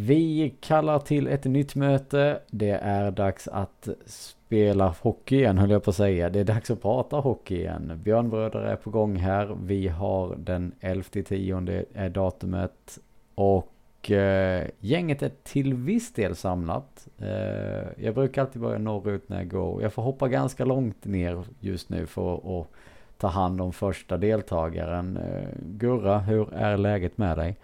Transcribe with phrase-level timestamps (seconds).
[0.00, 2.40] Vi kallar till ett nytt möte.
[2.50, 6.30] Det är dags att spela hockey igen höll jag på att säga.
[6.30, 8.00] Det är dags att prata hockey igen.
[8.04, 9.56] Björnbröder är på gång här.
[9.64, 12.98] Vi har den 11 tionde är eh, datumet.
[13.34, 17.08] Och eh, gänget är till viss del samlat.
[17.18, 19.82] Eh, jag brukar alltid börja norrut när jag går.
[19.82, 22.68] Jag får hoppa ganska långt ner just nu för att
[23.16, 25.16] ta hand om första deltagaren.
[25.16, 27.56] Eh, Gurra, hur är läget med dig?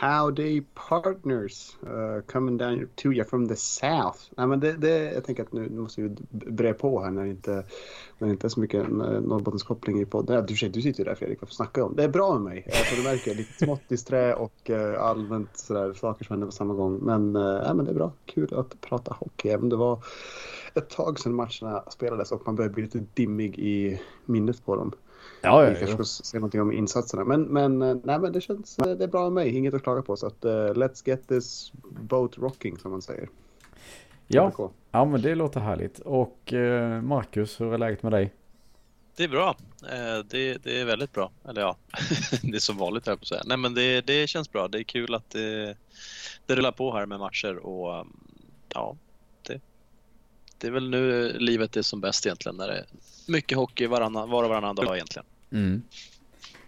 [0.00, 4.18] Howdy partners uh, coming down to you from the south.
[4.36, 7.30] Nej, men det, det, jag tänker att nu, måste vi bre på här när det
[7.30, 7.64] inte,
[8.18, 10.46] när det inte är så mycket Norrbottenskoppling i podden.
[10.46, 11.96] Du, du sitter ju där Fredrik, varför snackar om?
[11.96, 12.64] Det är bra med mig.
[12.66, 16.52] Eh, För du märker, lite smått disträ och uh, allmänt sådär, saker som händer på
[16.52, 16.98] samma gång.
[17.02, 19.48] Men, uh, men det är bra, kul att prata hockey.
[19.48, 20.04] Även det var
[20.74, 24.92] ett tag sedan matcherna spelades och man börjar bli lite dimmig i minnet på dem.
[25.42, 27.24] Ja, ja, Vi kanske ska säga någonting om insatserna.
[27.24, 29.56] Men, men, eh, nej, men det känns det är bra med mig.
[29.56, 30.16] Inget att klaga på.
[30.16, 33.28] Så att, uh, let's get this boat rocking som man säger.
[34.26, 35.98] Ja, ja men det låter härligt.
[35.98, 38.32] Och uh, Marcus, hur är läget med dig?
[39.16, 39.56] Det är bra.
[40.30, 41.30] Det, det är väldigt bra.
[41.48, 41.76] Eller ja,
[42.42, 43.42] det är som vanligt här på att säga.
[43.44, 44.68] Nej men det, det känns bra.
[44.68, 45.76] Det är kul att det,
[46.46, 48.12] det rullar på här med matcher och um,
[48.68, 48.96] ja,
[49.42, 49.60] det,
[50.58, 52.86] det är väl nu livet är som bäst egentligen när det är
[53.28, 55.26] mycket hockey varannan, var och varannan dag egentligen.
[55.52, 55.82] Mm.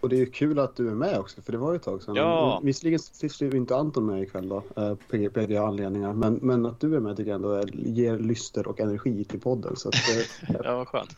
[0.05, 2.03] Och det är kul att du är med också, för det var ju ett tag
[2.03, 2.15] sedan.
[2.15, 2.61] Ja.
[2.63, 6.95] Visserligen sitter inte Anton med ikväll då, eh, på PGP anledningar, men, men att du
[6.95, 9.75] är med tycker jag ändå ger lyster och energi till podden.
[9.75, 11.17] Så att, eh, ja, vad skönt.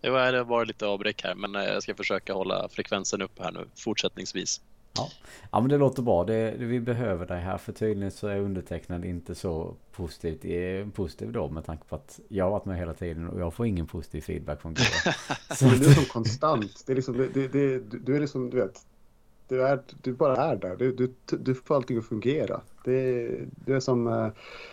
[0.00, 3.52] Det var bara lite avbräck här, men eh, jag ska försöka hålla frekvensen uppe här
[3.52, 4.60] nu fortsättningsvis.
[4.96, 5.08] Ja.
[5.50, 6.24] ja men det låter bra.
[6.24, 11.48] Det, vi behöver dig här för tydligen så är undertecknad inte så positivt, positiv då
[11.48, 14.20] med tanke på att jag har varit med hela tiden och jag får ingen positiv
[14.20, 15.12] feedback från Gurra.
[15.56, 16.84] så du är som konstant.
[16.86, 18.86] Det är liksom, det, det, det, du är liksom, du vet.
[19.48, 20.76] Du, är, du bara är där.
[20.76, 22.60] Du, du, du får allting att fungera.
[22.84, 23.28] Det,
[23.64, 24.28] det är som, eh,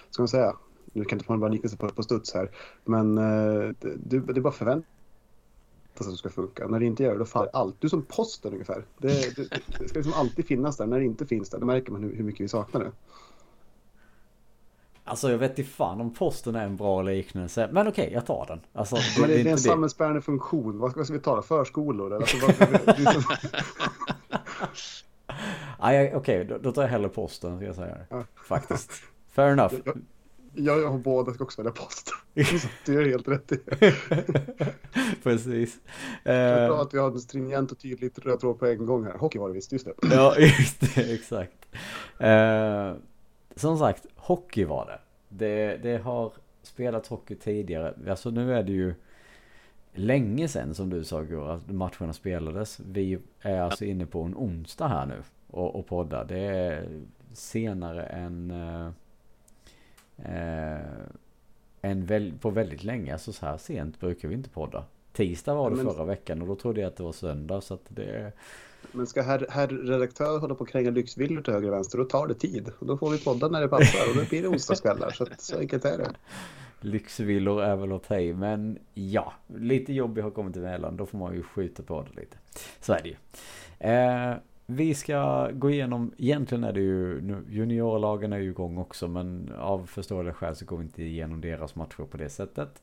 [0.09, 0.56] ska man säga,
[0.94, 2.50] nu kan inte få en bra liknelse på, på studs här.
[2.85, 4.92] Men eh, du, det är bara förväntan
[5.99, 6.67] att det ska funka.
[6.67, 7.75] När det inte gör det, då faller allt.
[7.79, 8.85] Du är som posten ungefär.
[8.97, 9.49] Det, det,
[9.79, 10.85] det ska liksom alltid finnas där.
[10.85, 12.91] När det inte finns där, då märker man hur, hur mycket vi saknar det.
[15.05, 17.69] Alltså jag vet inte fan om posten är en bra liknelse.
[17.71, 18.61] Men okej, okay, jag tar den.
[18.73, 20.79] Alltså, det, men det, är en samhällsbärande funktion.
[20.79, 21.41] Vad, vad ska vi ta då?
[21.41, 22.15] Förskolor?
[22.15, 22.59] Alltså, vad,
[22.99, 23.23] liksom...
[25.79, 27.97] okej, okay, då, då, tar jag hellre posten, ska jag säga.
[28.09, 28.23] Ja.
[28.35, 28.91] Faktiskt.
[29.31, 29.73] Fair enough.
[29.85, 29.97] Jag,
[30.55, 32.11] jag, har båda, ska också välja post.
[32.85, 33.59] du är helt rätt i.
[35.23, 35.79] Precis.
[36.23, 39.05] Det är bra att vi har en stringent och tydligt röd tråd på en gång
[39.05, 39.13] här.
[39.13, 39.93] Hockey var det visst, just det.
[40.01, 41.65] ja, just det, exakt.
[42.21, 42.93] Uh,
[43.55, 44.99] som sagt, hockey var det.
[45.29, 45.77] det.
[45.77, 47.93] Det har spelats hockey tidigare.
[48.09, 48.93] Alltså nu är det ju
[49.93, 52.79] länge sedan som du sa Gurra, att matcherna spelades.
[52.79, 56.25] Vi är alltså inne på en onsdag här nu och, och poddar.
[56.25, 56.87] Det är
[57.33, 58.53] senare än
[60.19, 61.06] uh,
[61.81, 63.13] än väl, på väldigt länge.
[63.13, 64.84] Alltså så här sent brukar vi inte podda.
[65.13, 67.62] Tisdag var det men, förra veckan och då trodde jag att det var söndag.
[67.62, 68.31] Så att det...
[68.91, 72.03] Men ska herr, herr redaktör hålla på och kränga lyxvillor till höger och vänster då
[72.03, 72.72] tar det tid.
[72.79, 75.12] Och då får vi podda när det passar och då blir det onsdagskvällar.
[75.12, 76.12] så, så enkelt är det.
[76.81, 78.34] Lyxvillor är väl åt hej.
[78.34, 80.97] Men ja, lite jobb har kommit emellan.
[80.97, 82.38] Då får man ju skjuta på det lite.
[82.80, 83.16] Så är det ju.
[83.90, 84.35] Eh,
[84.66, 89.85] vi ska gå igenom, egentligen är det ju, juniorlagen är ju igång också men av
[89.85, 92.81] förståeliga skäl så går vi inte igenom deras matcher på det sättet.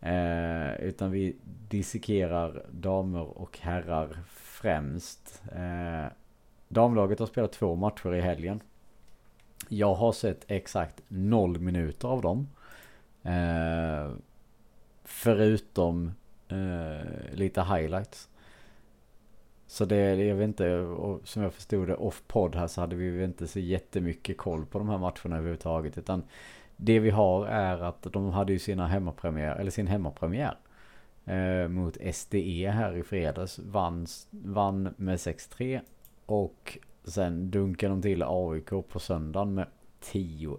[0.00, 1.36] Eh, utan vi
[1.68, 5.42] dissekerar damer och herrar främst.
[5.52, 6.12] Eh,
[6.68, 8.60] damlaget har spelat två matcher i helgen.
[9.68, 12.48] Jag har sett exakt noll minuter av dem.
[13.22, 14.12] Eh,
[15.04, 16.12] förutom
[16.48, 18.28] eh, lite highlights.
[19.72, 23.24] Så det, jag vet inte, och som jag förstod det off-podd här så hade vi
[23.24, 25.98] inte så jättemycket koll på de här matcherna överhuvudtaget.
[25.98, 26.22] Utan
[26.76, 30.56] det vi har är att de hade ju sina hemmapremiär, eller sin hemmapremiär.
[31.24, 33.58] Eh, mot SDE här i fredags.
[33.58, 35.80] Vann, vann med 6-3.
[36.26, 39.66] Och sen dunkade de till AIK på söndagen med
[40.02, 40.54] 10-1.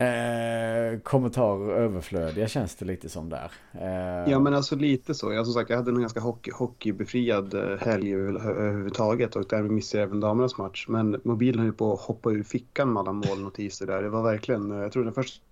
[0.00, 3.52] Eh, kommentar överflödiga känns det lite som där.
[3.72, 5.32] Eh, ja men alltså lite så.
[5.32, 10.02] Jag, som sagt, jag hade en ganska hockey, hockeybefriad eh, helg överhuvudtaget och därmed missade
[10.02, 10.86] jag även damernas match.
[10.88, 14.02] Men mobilen höll på att hoppa ur fickan med alla målnotiser där.
[14.02, 15.44] Det var verkligen, eh, jag tror den första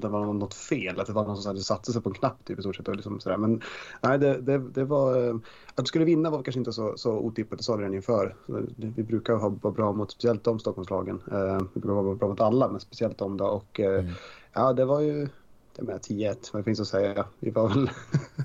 [0.00, 2.44] det var något fel, att det var någon som hade satt sig på en knapp
[2.44, 2.88] typ i stort sett.
[2.88, 3.36] Och liksom sådär.
[3.36, 3.62] Men
[4.00, 5.40] nej, det, det, det var...
[5.74, 8.36] Att du skulle vinna var kanske inte så, så otippat, det sa vi redan inför.
[8.76, 11.22] Vi brukar ha, vara bra mot, speciellt de Stockholmslagen.
[11.32, 13.46] Eh, vi brukar vara bra mot alla, men speciellt de då.
[13.46, 14.12] Och eh, mm.
[14.52, 15.28] ja, det var ju...
[15.76, 17.24] Det med 10-1, vad finns att säga?
[17.38, 17.90] Vi var väl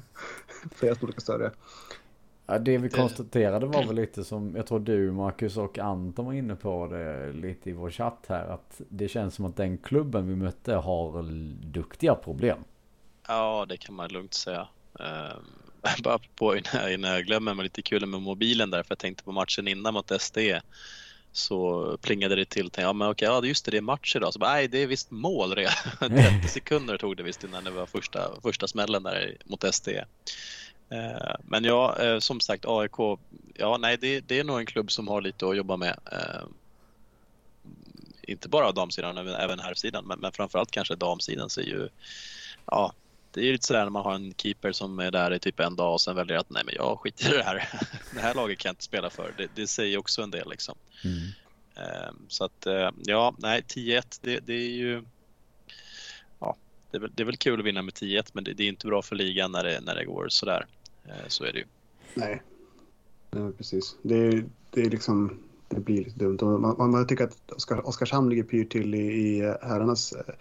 [0.76, 1.52] flera storlekar större.
[2.52, 6.34] Ja, det vi konstaterade var väl lite som, jag tror du Marcus och Anton var
[6.34, 8.46] inne på det lite i vår chatt här.
[8.46, 11.24] Att det känns som att den klubben vi mötte har
[11.66, 12.58] duktiga problem.
[13.28, 14.68] Ja, det kan man lugnt säga.
[14.94, 15.46] Um,
[16.04, 19.32] bara på innan jag glömmer mig lite kul med mobilen där, för jag tänkte på
[19.32, 20.38] matchen innan mot SD.
[21.32, 22.64] Så plingade det till.
[22.64, 24.34] Tänkte, ja men okej, ja, just det, det är match idag.
[24.34, 25.74] Så bara, nej, det är visst mål redan.
[26.00, 29.90] 30 sekunder tog det visst innan det var första, första smällen där mot SD.
[30.92, 33.20] Eh, men ja, eh, som sagt AIK,
[33.54, 36.00] ja nej det, det, är nog en klubb som har lite att jobba med.
[36.12, 36.44] Eh,
[38.22, 41.90] inte bara damsidan, även herrsidan, men, men framförallt kanske damsidan så är ju,
[42.66, 42.94] ja,
[43.32, 45.76] det är lite sådär när man har en keeper som är där i typ en
[45.76, 47.70] dag och sen väljer att nej men jag skiter i det här.
[48.14, 49.34] Det här laget kan jag inte spela för.
[49.38, 50.76] Det, det säger också en del liksom.
[51.04, 52.18] Mm.
[52.28, 52.68] Så att
[53.06, 55.04] ja, nej 10-1 det, det, är ju
[56.40, 56.56] Ja,
[56.92, 58.68] det är, väl, det är väl kul att vinna med 10-1 men det, det, är
[58.68, 60.66] inte bra för ligan när det, när det går sådär.
[61.06, 61.66] Eh, så är det ju.
[62.14, 62.42] Nej,
[63.32, 63.98] Nej precis.
[64.02, 65.40] Det är, det är liksom
[65.76, 66.60] det blir lite dumt.
[66.60, 70.34] Man, man tycker att Oskar, Oskarshamn ligger pyrt till i, i herrarnas eh,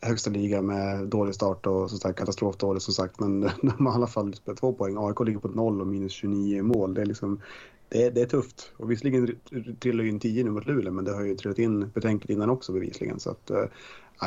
[0.00, 2.34] högsta liga med dålig start och som sagt
[2.82, 3.20] som sagt.
[3.20, 4.96] Men de har i alla fall spelat två poäng.
[4.98, 6.94] AIK ligger på noll och minus 29 mål.
[6.94, 7.40] Det är liksom
[7.88, 8.72] det det är tufft.
[8.76, 9.36] Och visserligen
[9.80, 12.50] trillar ju in 10 nu mot Luleå men det har ju trillat in betänket innan
[12.50, 13.20] också bevisligen.
[13.20, 13.64] Så att, äh,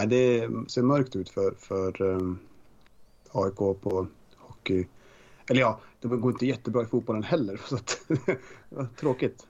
[0.08, 2.40] det ser mörkt ut för, för um,
[3.32, 4.86] AIK på hockey
[5.50, 7.60] eller ja, det går inte jättebra i fotbollen heller.
[7.68, 8.00] Så att,
[9.00, 9.48] tråkigt.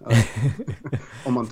[1.26, 1.48] Om man,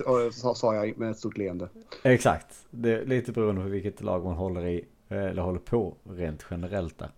[0.55, 1.69] sa jag med ett stort leende.
[2.03, 2.47] Exakt.
[2.69, 4.85] Det är lite beroende på vilket lag man håller i.
[5.09, 7.11] Eller håller på rent generellt där.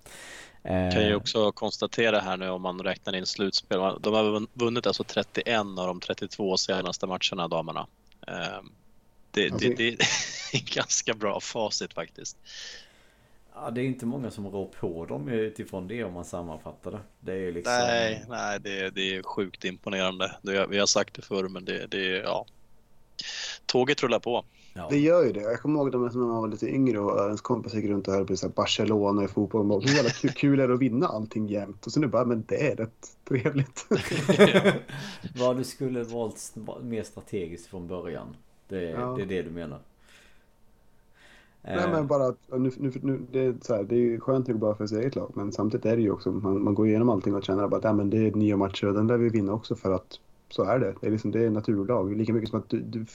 [0.92, 1.18] Kan ju eh.
[1.18, 3.80] också konstatera här nu om man räknar in slutspel.
[4.02, 7.88] De har vunnit alltså 31 av de 32 senaste matcherna damerna.
[8.28, 8.72] Ehm,
[9.32, 9.94] det, det, det
[10.54, 12.38] är ganska bra facit faktiskt.
[13.56, 17.00] Ja, det är inte många som rår på dem utifrån det om man sammanfattar det.
[17.20, 17.74] det är liksom...
[17.74, 20.36] Nej, nej det, det är sjukt imponerande.
[20.42, 22.46] Det, vi har sagt det förr, men det, det är ja.
[23.66, 24.46] Tåget rullar på.
[24.74, 24.88] Ja.
[24.90, 25.42] Det gör ju det.
[25.42, 28.26] Jag kommer ihåg när man var lite yngre och ens kompis gick runt och hörde
[28.26, 29.72] på så Barcelona i fotboll.
[29.72, 31.86] Och hur jävla kul är det att vinna allting jämt?
[31.86, 33.86] Och så nu bara, men det är rätt trevligt.
[35.36, 38.36] Vad du skulle valt mer strategiskt från början.
[38.68, 39.14] Det, ja.
[39.18, 39.80] det är det du menar.
[41.68, 42.04] Nej men eh.
[42.04, 44.88] bara att nu, nu, nu, det, är så här, det är skönt att bara för
[44.88, 47.44] sitt eget lag men samtidigt är det ju också, man, man går igenom allting och
[47.44, 49.92] känner att ja, men det är nio matcher och den där vi vinna också för
[49.92, 50.20] att
[50.50, 50.96] så är det.
[51.02, 52.18] Det är, liksom, det är naturlag.
[52.18, 53.06] Lika mycket som att du, du,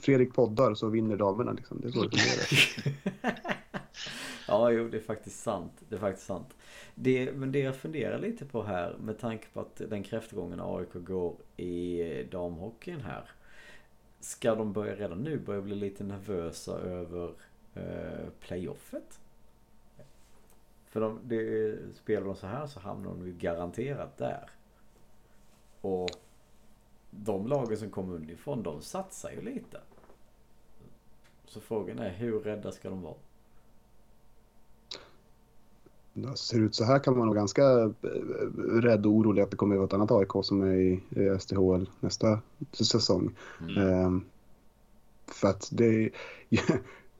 [0.00, 1.52] Fredrik poddar så vinner damerna.
[1.52, 1.80] Liksom.
[1.80, 3.36] Det är så det fungerar.
[4.48, 5.72] ja, jo, det är faktiskt sant.
[5.88, 6.56] Det är faktiskt sant.
[6.94, 10.92] Det, men det jag funderar lite på här med tanke på att den kräftgången AIK
[10.92, 13.30] går i damhockeyn här.
[14.20, 17.30] Ska de börja redan nu börja bli lite nervösa över
[18.40, 19.20] playoffet.
[20.86, 24.50] För de, det, spelar de så här så hamnar de ju garanterat där.
[25.80, 26.10] Och
[27.10, 29.80] de lagen som kommer underifrån de satsar ju lite.
[31.44, 33.14] Så frågan är hur rädda ska de vara?
[36.12, 37.90] Det ser ut så här kan man vara ganska eh,
[38.80, 41.00] rädd och orolig att det kommer att vara ett annat AIK som är i
[41.40, 42.40] STHL nästa
[42.72, 43.34] säsong.
[43.60, 44.04] Mm.
[44.06, 44.24] Um,
[45.26, 46.10] för att det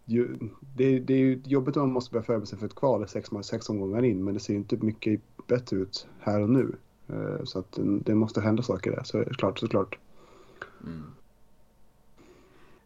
[0.06, 0.36] ju,
[0.76, 3.30] det, det är ju jobbigt om man måste börja förbereda sig för ett kval sex,
[3.42, 6.76] sex omgångar in men det ser ju inte mycket bättre ut här och nu.
[7.10, 9.98] Uh, så att det måste hända saker där, så klart, såklart.
[10.82, 11.12] Mm.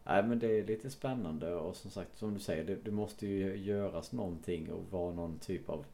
[0.03, 3.27] Nej men det är lite spännande och som sagt som du säger det, det måste
[3.27, 5.85] ju göras någonting och vara någon typ av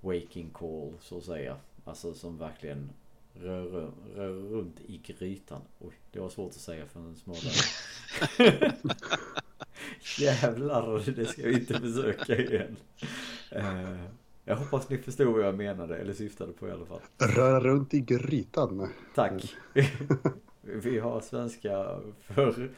[0.00, 1.56] waking call så att säga.
[1.84, 2.90] Alltså som verkligen
[3.34, 5.60] rör, rör runt i grytan.
[5.80, 7.52] Oj, det var svårt att säga för en smålänning.
[10.18, 12.76] Jävlar, det ska vi inte försöka igen.
[13.56, 14.06] Uh,
[14.44, 17.00] jag hoppas ni förstod vad jag menade, eller syftade på i alla fall.
[17.18, 18.88] Röra runt i grytan.
[19.14, 19.54] Tack.
[20.62, 22.70] Vi har svenska för...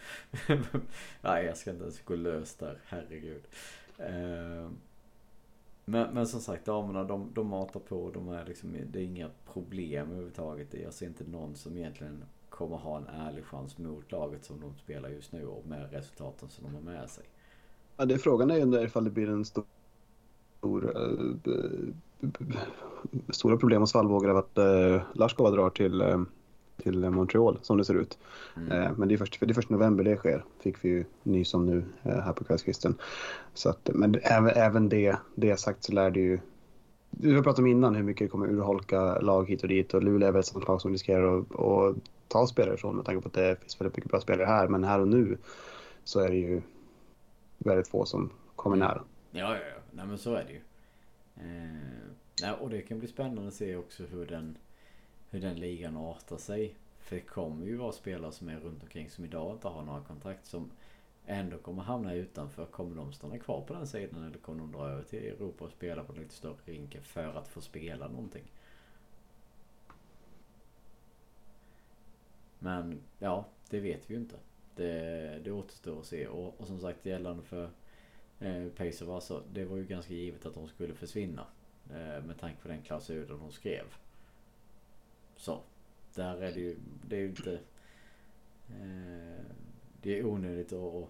[1.20, 3.42] Nej, jag ska inte ens gå lös där, herregud.
[4.00, 4.70] Uh,
[5.84, 8.10] men, men som sagt, damerna de, de matar på.
[8.14, 10.74] De är liksom, det är inga problem överhuvudtaget.
[10.82, 14.74] Jag ser inte någon som egentligen kommer ha en ärlig chans mot laget som de
[14.74, 17.24] spelar just nu och med resultaten som de har med sig.
[17.96, 19.64] Ja, det är frågan är ju ifall det blir en stor,
[20.58, 22.30] stor äh,
[23.28, 26.22] stora problem hos Fallvågar av att äh, Larskova drar till, äh,
[26.76, 28.18] till Montreal som det ser ut.
[28.56, 28.72] Mm.
[28.72, 31.54] Äh, men det är, först, det är först november det sker, fick vi ju nys
[31.54, 32.94] om nu här på kvällskvisten.
[33.54, 36.40] Så att, men även, även det, det sagt så lär det ju
[37.10, 40.02] vi har pratat om innan hur mycket det kommer urholka lag hit och dit och
[40.02, 41.46] Luleå är väl ett sånt lag som riskerar att
[42.28, 44.68] ta spelare från med tanke på att det finns väldigt mycket bra spelare här.
[44.68, 45.38] Men här och nu
[46.04, 46.62] så är det ju
[47.58, 49.02] väldigt få som kommer nära.
[49.30, 49.80] Ja, ja, ja.
[49.90, 50.60] Nej men så är det ju.
[51.36, 52.08] Eh,
[52.42, 54.58] nej, och det kan bli spännande att se också hur den
[55.30, 56.74] hur den ligan artar sig.
[56.98, 60.00] För det kommer ju vara spelare som är runt omkring som idag inte har några
[60.00, 60.70] kontrakt som
[61.26, 62.66] ändå kommer hamna utanför.
[62.66, 65.70] Kommer de stanna kvar på den sidan eller kommer de dra över till Europa och
[65.70, 68.44] spela på en lite större rinken för att få spela någonting?
[72.64, 74.36] Men ja, det vet vi ju inte.
[74.74, 76.26] Det, det återstår att se.
[76.26, 77.70] Och, och som sagt gällande för
[78.40, 79.42] eh, Pacer var så.
[79.52, 81.46] Det var ju ganska givet att de skulle försvinna.
[81.90, 83.84] Eh, med tanke på den klausulen hon skrev.
[85.36, 85.60] Så.
[86.14, 86.76] Där är det ju,
[87.08, 87.52] det är ju inte...
[88.68, 89.44] Eh,
[90.02, 91.08] det är onödigt att, att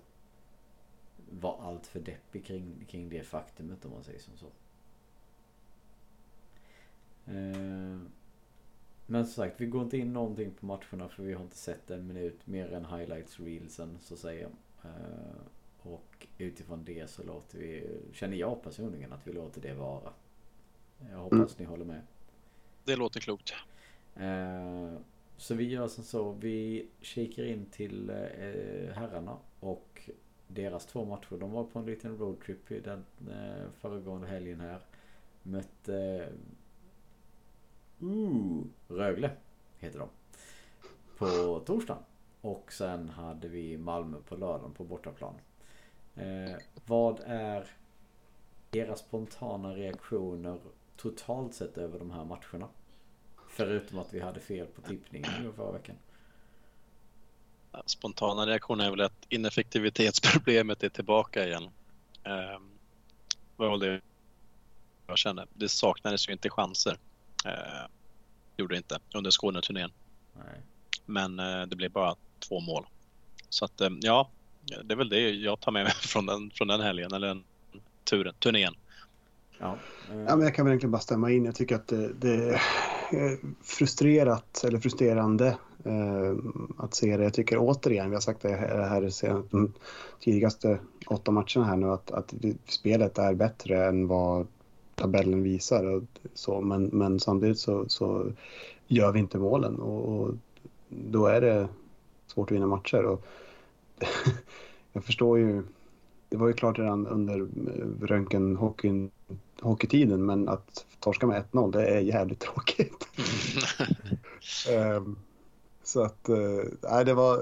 [1.31, 4.47] vara allt för deppig kring, kring det faktumet om man säger som så.
[7.33, 7.99] Eh,
[9.07, 11.91] men som sagt, vi går inte in någonting på matcherna för vi har inte sett
[11.91, 14.49] en minut mer än highlights reelsen så att säga.
[14.85, 14.91] Eh,
[15.83, 20.13] och utifrån det så låter vi, känner jag personligen att vi låter det vara.
[21.11, 21.49] Jag hoppas mm.
[21.59, 22.01] ni håller med.
[22.85, 23.55] Det låter klokt.
[24.15, 24.93] Eh,
[25.37, 30.11] så vi gör som så, vi kikar in till eh, herrarna och
[30.49, 31.37] deras två matcher.
[31.41, 33.05] De var på en liten roadtrip den
[33.81, 34.81] föregående helgen här.
[35.43, 36.29] Mötte
[38.01, 39.31] Ooh, Rögle
[39.79, 40.09] heter de.
[41.19, 42.03] På torsdagen.
[42.41, 45.35] Och sen hade vi Malmö på lördagen på bortaplan.
[46.15, 47.67] Eh, vad är
[48.73, 50.59] era spontana reaktioner
[50.97, 52.69] totalt sett över de här matcherna?
[53.49, 55.97] Förutom att vi hade fel på tippningen förra veckan.
[57.87, 61.71] Spontana reaktioner är väl att ineffektivitetsproblemet är tillbaka igen.
[62.25, 62.61] Eh,
[63.57, 64.01] vad var det
[65.07, 65.47] jag känner?
[65.55, 66.99] Det saknades ju inte chanser.
[67.45, 67.87] Eh,
[68.57, 69.91] gjorde det inte under Skåneturnén.
[71.07, 72.15] Men eh, det blev bara
[72.49, 72.87] två mål.
[73.49, 74.31] Så att eh, ja,
[74.85, 77.45] det är väl det jag tar med mig från den, från den helgen, eller den
[78.05, 78.75] turen, turnén.
[79.59, 79.79] Ja.
[80.09, 81.45] ja, men jag kan väl egentligen bara stämma in.
[81.45, 82.61] Jag tycker att det, det
[83.11, 85.47] är frustrerat, eller frustrerande
[85.85, 86.35] eh,
[86.79, 87.25] att se det.
[87.25, 89.73] Jag tycker återigen, vi har sagt det här sen de
[90.21, 92.35] tidigaste åtta matcherna här nu, att, att
[92.69, 94.47] spelet är bättre än vad
[94.95, 95.85] tabellen visar.
[95.85, 96.03] Och
[96.35, 98.33] så, men, men samtidigt så, så
[98.87, 100.35] gör vi inte målen och, och
[100.89, 101.69] då är det
[102.27, 103.05] svårt att vinna matcher.
[103.05, 103.27] Och
[104.93, 105.63] jag förstår ju,
[106.29, 107.49] det var ju klart redan under
[108.07, 109.11] röntgen hockeyn,
[109.61, 113.09] hockeytiden men att torska med 1-0 det är jävligt tråkigt.
[114.97, 115.17] um,
[115.83, 117.39] så att, uh, det var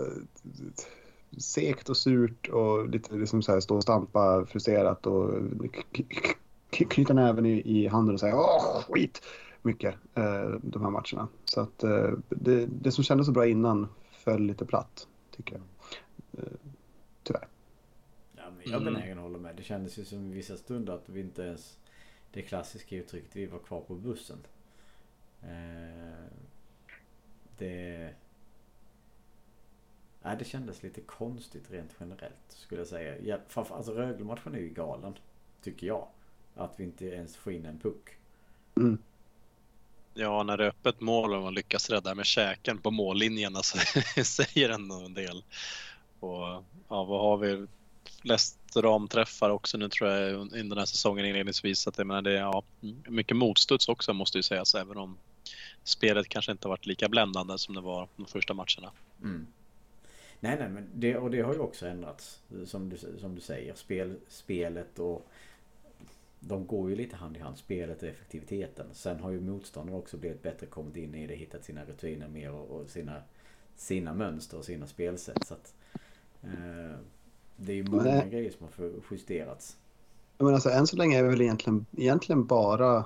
[1.38, 5.30] segt och surt och lite liksom så här stå och stampa frustrerat och
[6.73, 9.23] knyta näven i, i handen och säga åh skit
[9.62, 11.29] mycket eh, de här matcherna.
[11.45, 15.62] Så att eh, det, det som kändes så bra innan föll lite platt tycker jag.
[16.43, 16.52] Eh,
[17.23, 17.49] tyvärr.
[18.37, 18.95] Ja, men jag är mm.
[18.95, 19.57] benägen hålla med.
[19.57, 21.79] Det kändes ju som i vissa stunder att vi inte ens
[22.33, 24.38] det klassiska uttrycket vi var kvar på bussen.
[25.43, 26.25] Eh,
[27.59, 28.11] det...
[30.23, 33.19] Nej, det kändes lite konstigt rent generellt skulle jag säga.
[33.23, 35.14] Ja, alltså Rögle-matchen är ju galen.
[35.62, 36.09] Tycker jag.
[36.54, 38.09] Att vi inte ens får in en puck.
[38.76, 38.99] Mm.
[40.14, 43.78] Ja, när det är öppet mål och man lyckas rädda med käken på mållinjen, alltså,
[44.25, 45.44] säger ändå en del.
[46.21, 46.42] Och
[46.88, 47.66] ja, vad har vi?
[48.23, 51.87] Flest ramträffar också nu tror jag under den här säsongen inledningsvis.
[51.87, 52.62] Att jag menar, det är ja,
[53.09, 55.18] mycket motstuds också måste ju sägas, även om
[55.85, 58.92] spelet kanske inte har varit lika bländande som det var de första matcherna.
[59.23, 59.47] Mm.
[60.40, 62.40] Nej, nej, men det, och det har ju också ändrats.
[62.66, 65.26] Som du, som du säger, spel, spelet och
[66.49, 68.87] de går ju lite hand i hand, spelet och effektiviteten.
[68.93, 72.53] Sen har ju motståndaren också blivit bättre, kommit in i det, hittat sina rutiner mer
[72.53, 73.23] och, och sina,
[73.77, 75.47] sina mönster och sina spelsätt.
[75.47, 75.75] Så att,
[76.43, 76.97] eh,
[77.57, 78.29] det är ju många Nej.
[78.31, 79.77] grejer som har justerats.
[80.39, 83.05] Men alltså än så länge är det väl egentligen, egentligen bara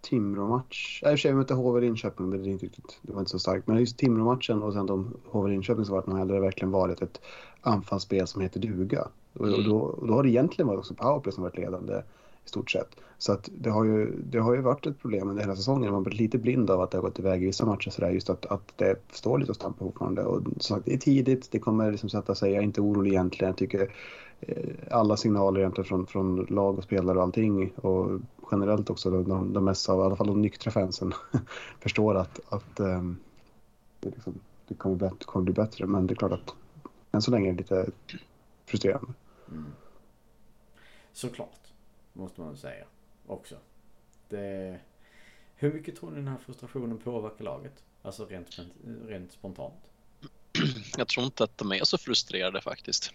[0.00, 1.02] Timrå-match.
[1.02, 3.66] I och för sig mötte HV Linköping, det, inte riktigt, det var inte så starkt.
[3.66, 7.02] Men just Timrå-matchen och sen de HV Linköping som varit med hade det verkligen varit
[7.02, 7.20] ett
[7.60, 9.08] anfallsspel som heter duga.
[9.32, 12.02] Och, och, då, och då har det egentligen varit också powerplay som varit ledande
[12.44, 12.96] i stort sett.
[13.18, 15.84] Så att det, har ju, det har ju varit ett problem under hela säsongen.
[15.84, 18.00] Man har blivit lite blind av att det har gått iväg i vissa matcher så
[18.00, 20.24] där Just att, att det står lite och stampar fortfarande.
[20.24, 22.52] Och som sagt, det är tidigt, det kommer liksom sätta sig.
[22.52, 23.50] Jag är inte orolig egentligen.
[23.50, 23.92] Jag tycker
[24.40, 28.20] eh, alla signaler egentligen från, från lag och spelare och allting och
[28.50, 31.12] generellt också de, de, de mesta i alla fall de nyktra fansen
[31.80, 33.18] förstår att, att um,
[34.00, 34.34] det, liksom,
[34.68, 35.86] det kommer, bättre, kommer bli bättre.
[35.86, 36.54] Men det är klart att
[37.12, 37.86] än så länge är det lite
[38.66, 39.12] frustrerande.
[39.50, 39.64] Mm.
[41.12, 41.61] Såklart.
[42.12, 42.84] Måste man säga.
[43.26, 43.56] Också.
[44.28, 44.80] Det...
[45.54, 47.84] Hur mycket tror ni den här frustrationen påverkar laget?
[48.02, 48.58] Alltså rent,
[49.08, 49.74] rent spontant.
[50.96, 53.12] Jag tror inte att de är så frustrerade faktiskt.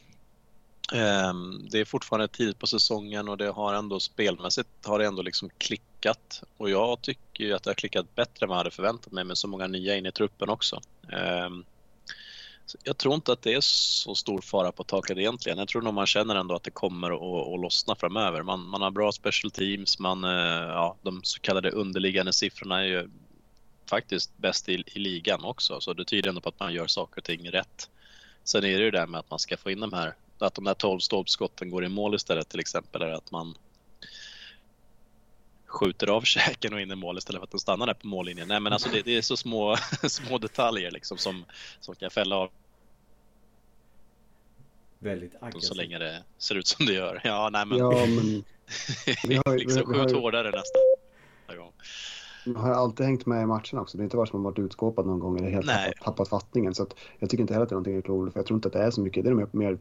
[0.94, 5.22] Ehm, det är fortfarande tid på säsongen och det har ändå spelmässigt har det ändå
[5.22, 6.44] liksom klickat.
[6.58, 9.24] Och jag tycker ju att det har klickat bättre än vad jag hade förväntat mig
[9.24, 10.82] med så många nya in i truppen också.
[11.12, 11.66] Ehm,
[12.84, 15.58] jag tror inte att det är så stor fara på taket egentligen.
[15.58, 18.44] Jag tror nog man känner ändå att det kommer att, att lossna framöver.
[18.44, 20.30] Man, man har bra special teams, man, eh,
[20.68, 23.10] ja, de så kallade underliggande siffrorna är ju
[23.90, 27.22] faktiskt bäst i, i ligan också, så det tyder ändå på att man gör saker
[27.22, 27.90] och ting rätt.
[28.44, 30.54] Sen är det ju det där med att man ska få in de här, att
[30.54, 33.56] de där 12 stolpskotten går i mål istället till exempel, eller att man
[35.78, 38.48] skjuter av käken och in i mål istället för att den stannar där på mållinjen.
[38.48, 39.76] Nej men alltså det, det är så små,
[40.08, 41.46] små detaljer liksom som,
[41.80, 42.50] som kan fälla av
[45.00, 45.64] Väldigt aggressivt.
[45.64, 47.22] så länge det ser ut som det gör.
[47.24, 47.78] Ja, nej men...
[47.78, 48.44] Ja, men
[49.28, 50.80] vi har ju- liksom, vi har skjut ju- hårdare nästa
[51.58, 51.72] gång.
[52.46, 53.98] man har alltid hängt med i matcherna också.
[53.98, 55.86] Det är inte bara som att man varit utskåpad någon gång eller helt Nej.
[55.92, 56.76] tappat, tappat fattningen.
[56.76, 58.40] Så att jag tycker inte heller att det är någonting att orolig för.
[58.40, 59.24] Jag tror inte att det är så mycket.
[59.24, 59.78] Det är mer, mer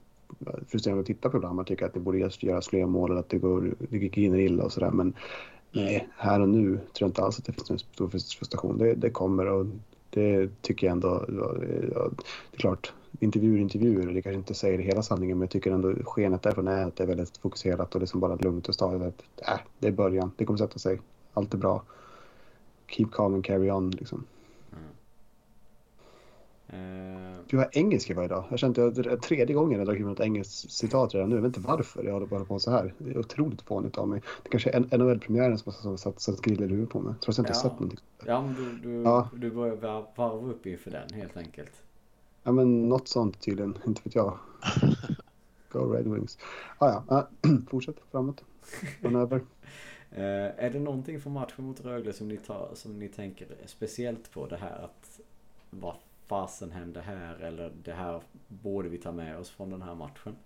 [0.69, 1.57] frustrerande att titta på ibland.
[1.57, 4.17] Man tycker att det borde göras- göras fler mål eller att det går det gick
[4.17, 4.91] in illa och sådär.
[4.91, 5.15] Men
[5.73, 8.79] nej, här och nu tror jag inte alls att det finns någon stor frustration.
[8.79, 9.67] Det, det kommer och
[10.11, 11.25] det tycker jag ändå.
[11.29, 12.11] ja,
[12.51, 15.71] Det är klart, intervjuer intervjuer och det kanske inte säger hela sanningen men jag tycker
[15.73, 18.69] ändå skenet därifrån är att det är väldigt fokuserat och det är som bara lugnt
[18.69, 19.03] och stadigt.
[19.03, 21.01] Att, äh, det är början, det kommer sätta sig.
[21.33, 21.83] Allt är bra.
[22.89, 24.25] Keep calm and carry on liksom.
[26.69, 28.45] Eh, Du har engelska varje dag.
[28.51, 31.35] Jag kände att det är tredje gången jag drar in ett engelskt citat redan nu.
[31.37, 32.95] Jag vet inte varför jag håller bara på så här.
[32.99, 34.23] Det är otroligt fånigt av mig.
[34.43, 37.15] Det kanske är NHL-premiären som har satt, satt griller i huvudet på mig.
[37.25, 37.71] Trots att jag inte Ja.
[37.71, 38.01] sett någonting.
[38.27, 39.29] ja men du, du, Ja.
[39.35, 41.73] du börjar var- varva upp inför den helt enkelt.
[42.43, 43.79] Ja men något sånt tydligen.
[43.87, 44.39] Inte vet jag.
[45.73, 46.39] Go Red Wings.
[46.79, 47.23] Ah, ja, ah,
[47.71, 48.45] fortsätt framåt.
[49.01, 49.41] Manöver.
[50.11, 54.31] Eh, är det någonting från matchen mot Rögle som ni, tar, som ni tänker speciellt
[54.33, 55.21] på det här att
[55.71, 55.95] vad
[56.27, 60.37] fasen hände här eller det här borde vi ta med oss från den här matchen?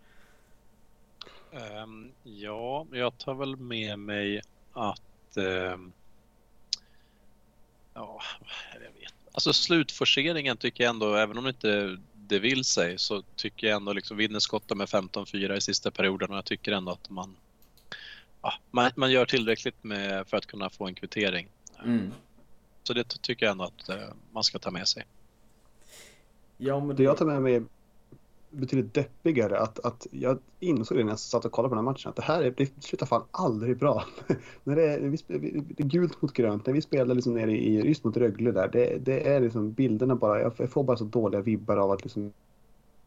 [1.52, 4.40] Ehm, ja, jag tar väl med mig
[4.72, 5.36] att...
[5.36, 5.92] ehm,
[7.94, 8.20] ja,
[8.74, 9.14] jag vet.
[9.32, 13.92] Alltså slutforceringen tycker jag ändå, även om inte det vill sig, så tycker jag ändå
[13.92, 17.36] liksom vinner skotten med 15-4 i sista perioden och jag tycker ändå att man...
[18.42, 21.48] Ja, man, man gör tillräckligt med, för att kunna få en kvittering.
[21.84, 22.12] Mm.
[22.82, 25.06] Så det tycker jag ändå att eh, man ska ta med sig.
[26.62, 27.64] Ja men Det jag tar med mig är
[28.50, 29.58] betydligt deppigare.
[29.58, 32.08] Att, att jag insåg det när jag satt och kollade på den här matchen.
[32.08, 34.04] Att det här är, det slutar fan aldrig bra.
[34.64, 36.66] när det, är, vi, det är gult mot grönt.
[36.66, 38.68] När vi spelar liksom nere i just mot Rögle där.
[38.68, 40.40] Det, det är liksom bilderna bara.
[40.40, 42.32] Jag får bara så dåliga vibbar av att liksom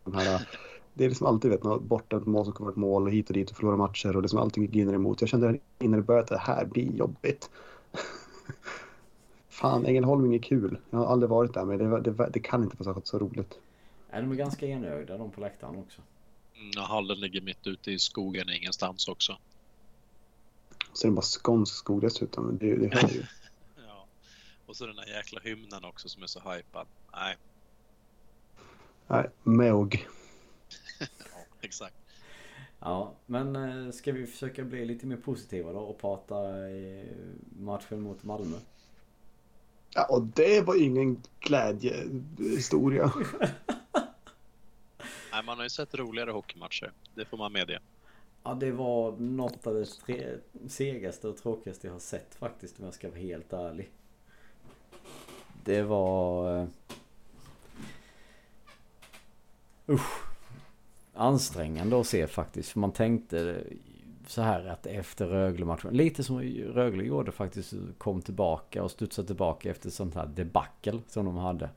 [0.03, 0.47] de här
[0.93, 3.27] det är liksom alltid vet, något borta ett mål som kommer ett mål och hit
[3.27, 5.21] och dit och förlora matcher och liksom allting ginner emot.
[5.21, 7.49] Jag kände innan det började att det här blir jobbigt.
[9.53, 10.77] Fan, Ängelholm är kul.
[10.89, 13.59] Jag har aldrig varit där men det, det, det kan inte vara så, så roligt.
[14.09, 16.01] är de är ganska enögda de på läktaren också.
[16.55, 19.37] Mm, och hallen ligger mitt ute i skogen ingenstans också.
[20.93, 22.47] Så är det bara skånsk skog dessutom.
[22.47, 23.23] men Det, det hör ju.
[23.87, 24.05] Ja.
[24.65, 26.87] Och så den där jäkla hymnen också som är så hypad.
[27.13, 27.35] Nej,
[29.07, 30.07] Nej, Meog.
[30.99, 31.05] ja,
[31.61, 31.95] exakt.
[32.79, 37.05] Ja men eh, ska vi försöka bli lite mer positiva då och prata i
[37.59, 38.57] matchen mot Malmö?
[39.95, 43.12] Ja, och det var ingen glädjehistoria.
[45.32, 46.91] Nej, man har ju sett roligare hockeymatcher.
[47.15, 47.79] Det får man medge.
[48.43, 52.86] Ja det var något av det tre- segaste och tråkigaste jag har sett faktiskt om
[52.86, 53.91] jag ska vara helt ärlig.
[55.63, 56.58] Det var...
[56.60, 56.67] eh,
[59.88, 60.23] Usch.
[61.13, 62.69] Ansträngande att se faktiskt.
[62.69, 63.63] För man tänkte
[64.33, 65.93] så här att efter Rögle-matchen.
[65.93, 66.41] Lite som
[66.73, 67.73] Rögle gjorde faktiskt.
[67.97, 71.69] Kom tillbaka och studsade tillbaka efter sånt här debacle som de hade.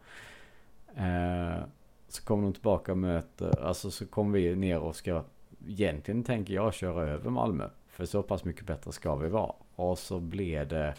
[0.97, 1.65] Eh,
[2.09, 3.65] så kom de tillbaka och möter.
[3.67, 5.25] Alltså så kom vi ner och ska
[5.67, 7.69] egentligen tänker jag köra över Malmö.
[7.87, 9.53] För så pass mycket bättre ska vi vara.
[9.77, 10.95] Och så blev det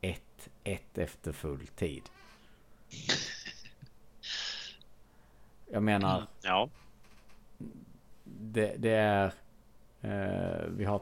[0.00, 2.02] 1-1 efter full tid.
[5.70, 6.26] Jag menar.
[6.42, 6.68] Ja,
[8.24, 9.32] det, det är...
[10.00, 11.00] Eh, vi har...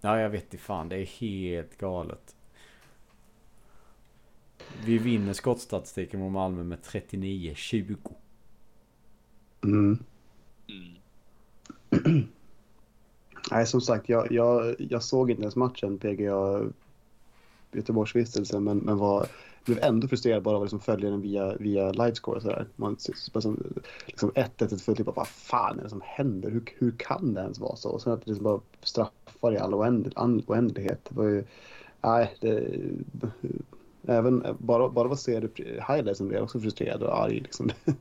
[0.00, 0.88] Ja, jag vet inte fan.
[0.88, 2.36] Det är helt galet.
[4.84, 7.96] Vi vinner skottstatistiken mot Malmö med 39-20.
[9.64, 9.98] Mm.
[10.68, 12.28] mm.
[13.50, 16.70] Nej, som sagt, jag, jag, jag såg inte ens matchen PGA
[17.72, 19.26] Göteborgsvistelsen, men, men var,
[19.64, 22.66] blev ändå frustrerad bara av att liksom följa den via, via livescore och sådär.
[22.76, 23.14] Man ser-
[24.06, 26.50] liksom 1-1 ett fullt typ, vad fan är det som händer?
[26.50, 27.90] Hur, hur kan det ens vara så?
[27.90, 31.00] Och sen att det liksom bara straffar i all oänd, all oändlighet.
[31.08, 31.44] Det var ju,
[32.00, 32.64] nej, det,
[34.06, 37.70] även bara, bara att se det highlightsen blev jag också frustrerad och arg liksom.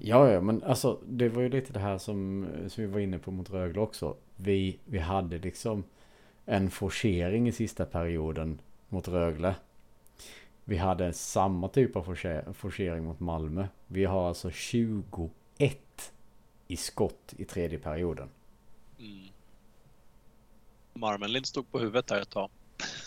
[0.00, 3.18] Ja, ja, men alltså det var ju lite det här som, som vi var inne
[3.18, 4.16] på mot Rögle också.
[4.36, 5.84] Vi, vi hade liksom
[6.46, 9.54] en forcering i sista perioden mot Rögle.
[10.64, 12.02] Vi hade samma typ av
[12.52, 13.66] forcering mot Malmö.
[13.86, 15.32] Vi har alltså 21
[16.68, 18.28] i skott i tredje perioden.
[18.98, 19.28] Mm.
[20.94, 22.50] Marmenlind stod på huvudet där ett tag.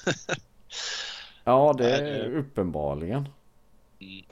[1.44, 3.30] ja, det är uppenbarligen.
[4.00, 4.26] Mm.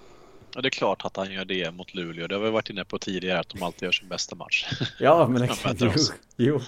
[0.55, 2.27] Och det är klart att han gör det mot Luleå.
[2.27, 4.81] Det har vi varit inne på tidigare att de alltid gör sin bästa match.
[4.99, 5.81] Ja, men exakt.
[5.81, 5.91] Jo,
[6.37, 6.59] jo.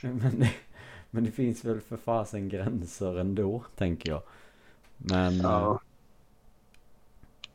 [0.00, 0.50] Men, det,
[1.10, 4.22] men det finns väl för fasen gränser ändå, tänker jag.
[4.96, 5.36] Men...
[5.36, 5.80] Ja.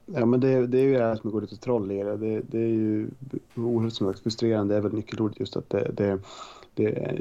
[0.06, 2.18] Ja men det, det är ju det här som går lite troll i det.
[2.18, 2.42] det.
[2.50, 3.10] Det är ju
[3.56, 4.74] oerhört som sagt, frustrerande.
[4.74, 6.20] Det är väl nyckelordet just att det, det,
[6.76, 7.20] det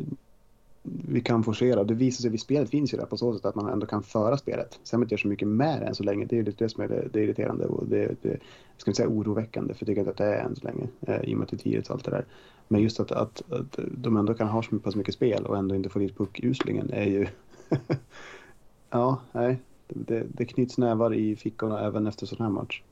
[0.82, 1.84] vi kan forcera.
[1.84, 4.02] Det visar sig, vid spelet finns ju där på så sätt att man ändå kan
[4.02, 4.80] föra spelet.
[4.82, 6.24] Sen inte gör så mycket med det än så länge.
[6.24, 8.40] Det är ju det som är det, det irriterande och det, det
[8.76, 10.88] ska inte säga oroväckande för jag tycker inte att det är än så länge.
[11.00, 12.24] Eh, I och med att det är tidigt och allt det där.
[12.68, 15.74] Men just att, att, att de ändå kan ha så pass mycket spel och ändå
[15.74, 17.26] inte få dit puckuslingen är ju...
[18.90, 19.58] ja, nej.
[19.94, 22.82] Det, det knyts nävar i fickorna även efter sån här match.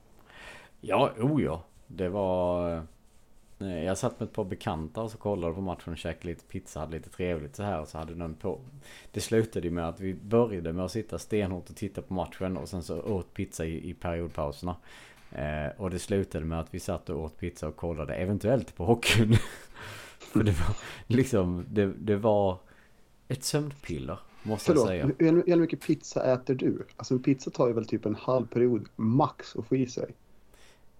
[0.80, 1.62] Ja, o ja.
[1.86, 2.76] Det var...
[3.60, 6.44] Eh, jag satt med ett par bekanta och så kollade på matchen och käkade lite
[6.44, 8.60] pizza, hade lite trevligt så här och så hade någon på.
[9.12, 12.56] Det slutade ju med att vi började med att sitta stenhårt och titta på matchen
[12.56, 14.76] och sen så åt pizza i, i periodpauserna.
[15.32, 18.84] Eh, och det slutade med att vi satt och åt pizza och kollade eventuellt på
[18.84, 19.36] hockeyn.
[20.18, 22.58] För det var liksom, det, det var
[23.28, 24.18] ett sömnpiller.
[24.42, 25.30] Måste Förlåt, jag säga.
[25.30, 26.86] Hur, hur mycket pizza äter du?
[26.96, 30.14] Alltså en pizza tar ju väl typ en halv period max att få i sig.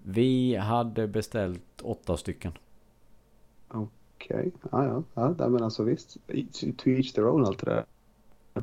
[0.05, 2.53] Vi hade beställt åtta stycken.
[3.69, 3.89] Okej,
[4.37, 4.51] okay.
[4.73, 6.17] ja, ja, ja, men alltså visst.
[6.77, 7.85] To each their own allt det där.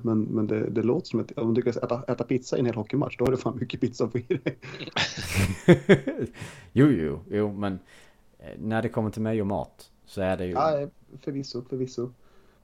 [0.01, 2.65] Men, men det, det låter som att om du lyckas äta, äta pizza i en
[2.65, 4.57] hel hockeymatch, då har du fan mycket pizza få i dig.
[6.71, 7.79] jo, jo, jo, men
[8.39, 10.51] eh, när det kommer till mig och mat så är det ju...
[10.51, 10.87] Ja,
[11.21, 12.09] förvisso, förvisso.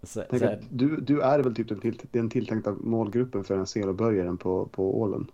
[0.03, 0.55] Så, så...
[0.69, 5.01] Du, du är väl typ den, till, den tilltänkta målgruppen för en seloburgaren på, på
[5.01, 5.31] Ålen?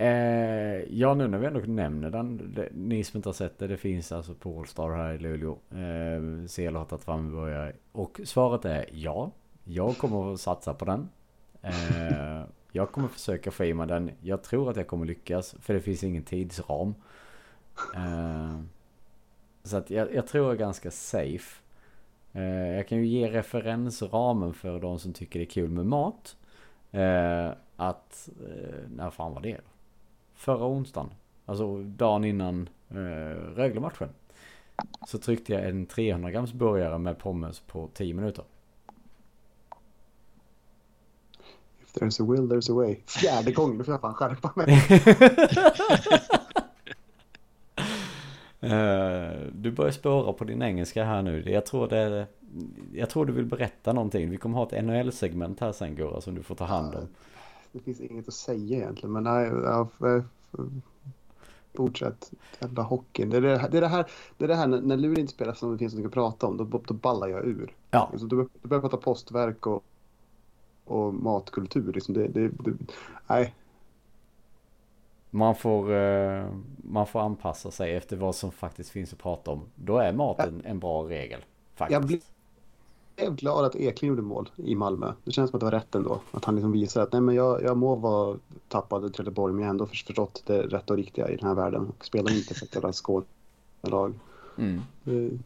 [0.00, 2.54] Eh, ja, nu när vi ändå nämner den.
[2.54, 5.58] Det, ni som inte har sett det, det finns alltså på Allstar här i Luleå.
[5.70, 7.72] Eh, Selo har tagit fram börjar.
[7.92, 9.30] Och svaret är ja.
[9.64, 11.08] Jag kommer att satsa på den.
[11.62, 14.10] Eh, jag kommer försöka få i mig den.
[14.20, 15.54] Jag tror att jag kommer lyckas.
[15.60, 16.94] För det finns ingen tidsram.
[17.94, 18.60] Eh,
[19.64, 21.62] så att jag, jag, tror jag är ganska safe.
[22.32, 26.36] Eh, jag kan ju ge referensramen för de som tycker det är kul med mat.
[26.90, 29.70] Eh, att, eh, när fan var det då?
[30.40, 31.10] förra onsdagen.
[31.46, 32.96] Alltså dagen innan eh,
[33.54, 34.08] Rögle-matchen.
[35.06, 38.44] Så tryckte jag en 300 grams burgare med pommes på 10 minuter.
[41.82, 42.96] If there's a will there's a way.
[43.06, 44.82] Fjärde gången, då får jag fan skärpa mig.
[48.62, 51.50] uh, du börjar spåra på din engelska här nu.
[51.50, 52.26] Jag tror det
[52.92, 54.30] Jag tror du vill berätta någonting.
[54.30, 57.08] Vi kommer ha ett NHL-segment här sen Gurra som du får ta hand om.
[57.72, 59.88] Det finns inget att säga egentligen men nej, jag,
[61.74, 63.30] fortsätt jävla hockeyn.
[63.30, 65.32] Det är det, det, är det här, det är det här när, när Luleå inte
[65.32, 67.74] spelar som det finns något att prata om, då, då ballar jag ur.
[67.90, 68.08] Ja.
[68.12, 69.84] Alltså, du, du börjar prata postverk och,
[70.84, 71.92] och matkultur.
[71.92, 72.72] Liksom det, det, det,
[73.26, 73.54] nej.
[75.30, 79.62] Man får, uh, man får anpassa sig efter vad som faktiskt finns att prata om.
[79.74, 81.40] Då är maten en bra regel.
[81.74, 82.00] Faktiskt.
[83.16, 85.12] Jag blev glad att Eklind gjorde mål i Malmö.
[85.24, 86.20] Det känns som att det var rätt ändå.
[86.30, 88.38] Att han liksom visar att nej, men jag, jag må vara
[88.68, 91.54] tappad i Trelleborg men jag har ändå förstått det rätta och riktiga i den här
[91.54, 91.92] världen.
[91.98, 94.14] Och spelar inte för ett jävla skådelag.
[94.58, 94.80] Mm.
[95.04, 95.38] Det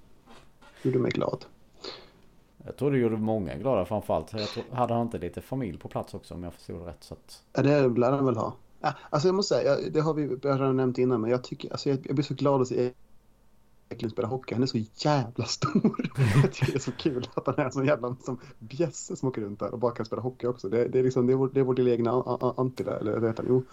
[0.82, 1.44] gjorde mig glad.
[2.66, 4.32] Jag tror det gjorde många glada framförallt.
[4.32, 7.04] Jag tror, hade han inte lite familj på plats också om jag förstod rätt?
[7.04, 7.42] Så att...
[7.52, 8.52] Ja, det lär han väl ha.
[9.10, 11.98] Alltså jag måste säga, det har vi redan nämnt innan, men jag, tycker, alltså jag,
[12.04, 12.92] jag blir så glad att se
[13.88, 14.54] Eklund spela hockey.
[14.54, 16.10] Han är så jävla stor.
[16.42, 19.28] Jag tycker det är så kul att han är en sån jävla som bjässe som
[19.28, 20.68] åker runt där och bara kan spela hockey också.
[20.68, 22.10] Det, det är, liksom, det är, vår, det är vår lilla egna
[22.56, 23.46] anti där, eller vad heter han?
[23.48, 23.64] Jo.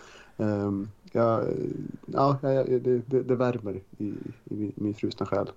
[0.45, 1.43] Um, ja,
[2.05, 4.13] ja, det, det, det värmer i,
[4.45, 5.49] i min frusna själ.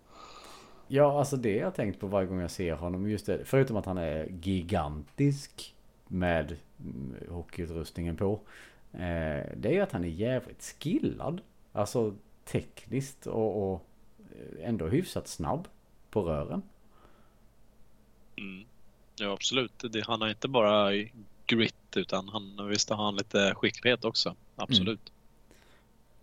[0.89, 3.11] Ja, alltså det jag tänkt på varje gång jag ser honom.
[3.11, 5.75] Just det, förutom att han är gigantisk
[6.09, 8.41] med mm, hockeyutrustningen på.
[8.95, 11.41] Eh, det är ju att han är jävligt skillad.
[11.73, 13.87] Alltså tekniskt och, och
[14.61, 15.69] ändå hyfsat snabb
[16.11, 16.63] på rören.
[18.37, 18.67] Mm.
[19.17, 19.85] Ja absolut.
[19.93, 20.93] Det, han har inte bara
[21.47, 24.35] grit utan han visst har han lite skicklighet också.
[24.57, 25.13] Absolut.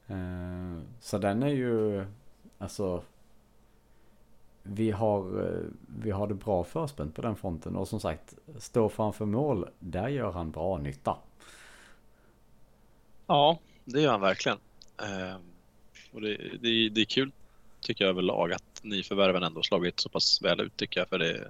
[0.07, 0.75] Mm.
[0.75, 2.05] Uh, så den är ju
[2.57, 3.03] alltså
[4.63, 5.65] vi har, eh,
[6.01, 10.07] vi har det bra förspänt på den fronten och som sagt stå framför mål, där
[10.07, 11.17] gör han bra nytta.
[13.27, 14.57] Ja, det gör han verkligen.
[14.97, 15.41] Ehm,
[16.11, 17.31] och det, det, det är kul
[17.81, 21.09] tycker jag överlag att nyförvärven ändå slagit så pass väl ut tycker jag.
[21.09, 21.47] För det,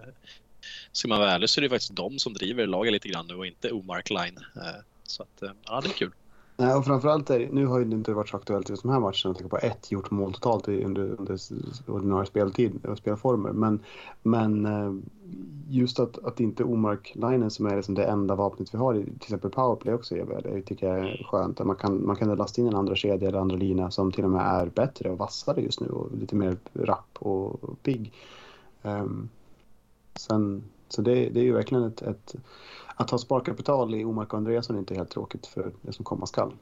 [0.91, 3.35] ska man vara ärlig så är det faktiskt de som driver laget lite grann nu
[3.35, 4.37] och inte Omark Line.
[4.55, 6.11] Eh, så att, eh, ja det är kul.
[6.61, 9.31] Nej, och framförallt är, nu har det inte varit så aktuellt i de här matcherna
[9.31, 11.37] att tänka på ett gjort mål totalt under, under
[11.87, 13.51] ordinarie speltid och spelformer.
[13.51, 13.79] Men,
[14.23, 14.93] men eh,
[15.69, 19.15] just att, att inte Omark Linen som är liksom det enda vapnet vi har till
[19.15, 21.59] exempel powerplay också jag tycker jag är skönt.
[21.59, 24.31] Man kan, man kan lasta in en andra kedja eller andra lina som till och
[24.31, 28.13] med är bättre och vassare just nu och lite mer rapp och pigg.
[28.81, 29.29] Um,
[30.15, 32.35] sen, så det, det är ju verkligen ett, ett
[33.01, 36.25] att ha sparkapital i Omark och Andreasson är inte helt tråkigt för det som komma
[36.25, 36.53] skall.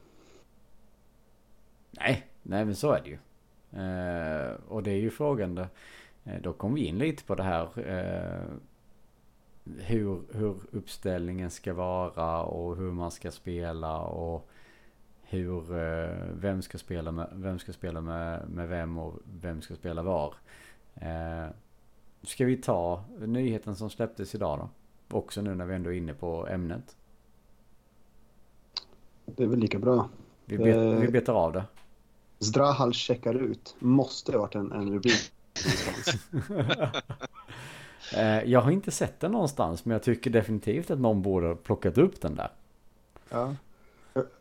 [1.90, 3.18] Nej, nej men så är det ju.
[3.82, 5.66] Eh, och det är ju frågan då.
[6.24, 7.88] Eh, då kom vi in lite på det här.
[7.88, 8.54] Eh,
[9.78, 14.50] hur, hur uppställningen ska vara och hur man ska spela och
[15.22, 19.74] hur, eh, vem ska spela med vem, ska spela med, med vem och vem ska
[19.74, 20.34] spela var.
[20.94, 21.46] Eh,
[22.22, 24.68] ska vi ta nyheten som släpptes idag då?
[25.10, 26.96] Också nu när vi ändå är inne på ämnet.
[29.24, 30.08] Det är väl lika bra.
[30.44, 31.64] Vi, bet, eh, vi betar av det.
[32.38, 33.76] Zdrahal checkar ut.
[33.78, 35.32] Måste ha varit en, en rubrik.
[38.16, 41.98] Eh, jag har inte sett den någonstans men jag tycker definitivt att någon borde plockat
[41.98, 42.50] upp den där.
[43.30, 43.54] Ja,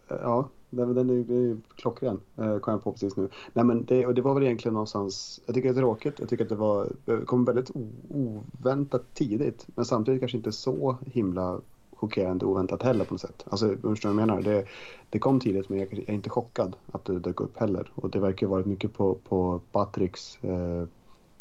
[0.08, 2.20] ja den, den är, är klockren.
[2.38, 3.30] Eh, kom jag på precis nu.
[3.54, 5.42] Nej men det, och det var väl egentligen någonstans.
[5.46, 6.20] Jag tycker att det är tråkigt.
[6.20, 7.72] Jag tycker att det var, eh, kom väldigt
[8.10, 9.68] oväntat tidigt.
[9.76, 11.62] Men samtidigt kanske inte så himla
[12.00, 13.46] chockerande oväntat heller på något sätt.
[13.50, 14.42] Alltså, förstår vad jag menar?
[14.42, 14.66] Det,
[15.10, 17.92] det kom tidigt men jag är inte chockad att det dök upp heller.
[17.96, 20.82] Och det verkar ha varit mycket på, på Patricks eh,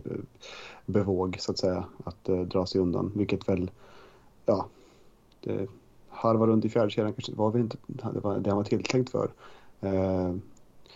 [0.04, 0.18] eh,
[0.86, 3.12] bevåg så att säga att eh, dra sig undan.
[3.14, 3.70] Vilket väl,
[4.46, 4.66] ja,
[5.40, 5.68] det
[6.18, 9.30] harvar runt i fjärdekedjan kanske var vi inte det, var, det han var tilltänkt för.
[9.80, 10.34] Eh,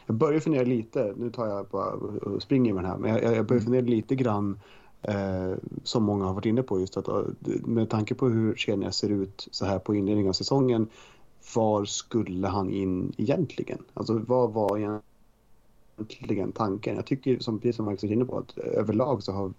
[0.07, 3.23] jag börjar fundera lite, nu tar jag bara och springer med den här, men jag,
[3.23, 3.65] jag börjar mm.
[3.65, 4.59] fundera lite grann
[5.03, 5.55] Eh,
[5.85, 7.09] som många har varit inne på just att
[7.65, 10.89] med tanke på hur Kenya ser ut så här på inledningen av säsongen.
[11.55, 13.79] Var skulle han in egentligen?
[13.95, 15.01] Alltså vad var
[15.99, 16.97] egentligen tanken?
[16.97, 19.53] Jag tycker som precis som Marcus är inne på att överlag så har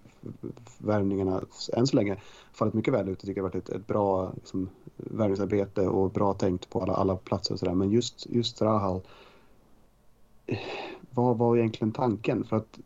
[0.78, 1.42] värvningarna
[1.74, 2.18] än så länge
[2.54, 3.20] fallit mycket väl ut.
[3.22, 4.70] Jag tycker det har varit ett, ett bra liksom,
[5.06, 7.74] värvningsarbete och bra tänkt på alla, alla platser och sådär.
[7.74, 9.02] Men just, just Rahal.
[11.12, 12.44] Vad var egentligen tanken?
[12.44, 12.80] För att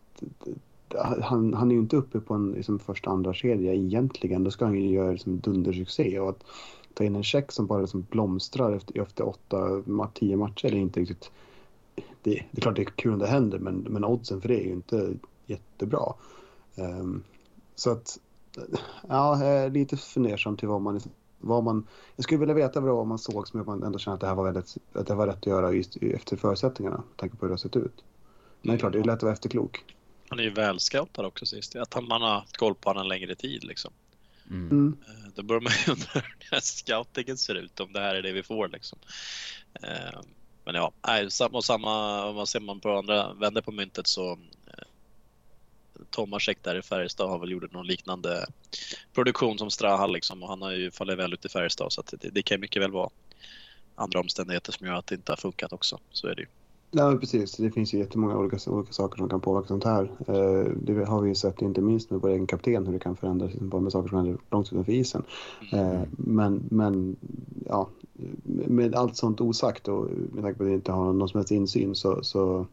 [1.22, 4.44] han, han är ju inte uppe på en liksom, första andra kedja egentligen.
[4.44, 6.20] Då ska han ju göra liksom, dundersuccé.
[6.20, 6.44] Och att
[6.94, 11.00] ta in en check som bara liksom, blomstrar efter, efter åtta, tio matcher är inte
[11.00, 11.32] riktigt...
[12.22, 14.60] Det, det är klart det är kul om det händer men, men oddsen för det
[14.62, 15.14] är ju inte
[15.46, 16.14] jättebra.
[16.76, 17.24] Um,
[17.76, 18.20] så att,
[19.08, 21.88] ja, jag är lite fundersam till vad man, liksom, vad man...
[22.16, 24.44] Jag skulle vilja veta vad man såg som man ändå känner att det här var,
[24.44, 26.98] väldigt, att det var rätt att göra just efter förutsättningarna.
[26.98, 28.04] Med tanke på hur det har sett ut.
[28.62, 29.84] Men det är klart, det är lätt att vara efterklok.
[30.30, 31.76] Han är ju välscoutad också sist.
[31.76, 33.92] Att man har haft koll på honom en längre tid liksom.
[34.50, 34.70] Mm.
[34.72, 34.98] mm.
[35.08, 36.22] Eh, då börjar man ju undra
[36.52, 39.00] hur scoutingen ser ut, om det här är det vi får liksom.
[39.74, 40.20] Eh,
[40.66, 40.92] men ja,
[41.52, 44.40] och samma, om man ser man på andra vänder på myntet så
[46.10, 48.46] Tomasek där i Färjestad har väl gjort någon liknande
[49.14, 52.30] produktion som Strahal liksom och han har ju fallit väl ut i Färjestad så det,
[52.30, 53.10] det kan mycket väl vara
[53.96, 56.00] andra omständigheter som gör att det inte har funkat också.
[56.12, 56.48] Så är det ju.
[56.92, 57.58] Ja, precis.
[57.58, 60.12] Det finns ju jättemånga olika, olika saker som kan påverka sånt här.
[60.28, 63.16] Eh, det har vi ju sett inte minst med vår egen kapten hur det kan
[63.16, 65.24] förändras bara med saker som händer långt utanför isen.
[65.72, 67.16] Eh, men, men
[67.66, 67.90] ja,
[68.68, 71.52] med allt sånt osagt och med tanke på att vi inte har någon som helst
[71.52, 72.68] insyn så, så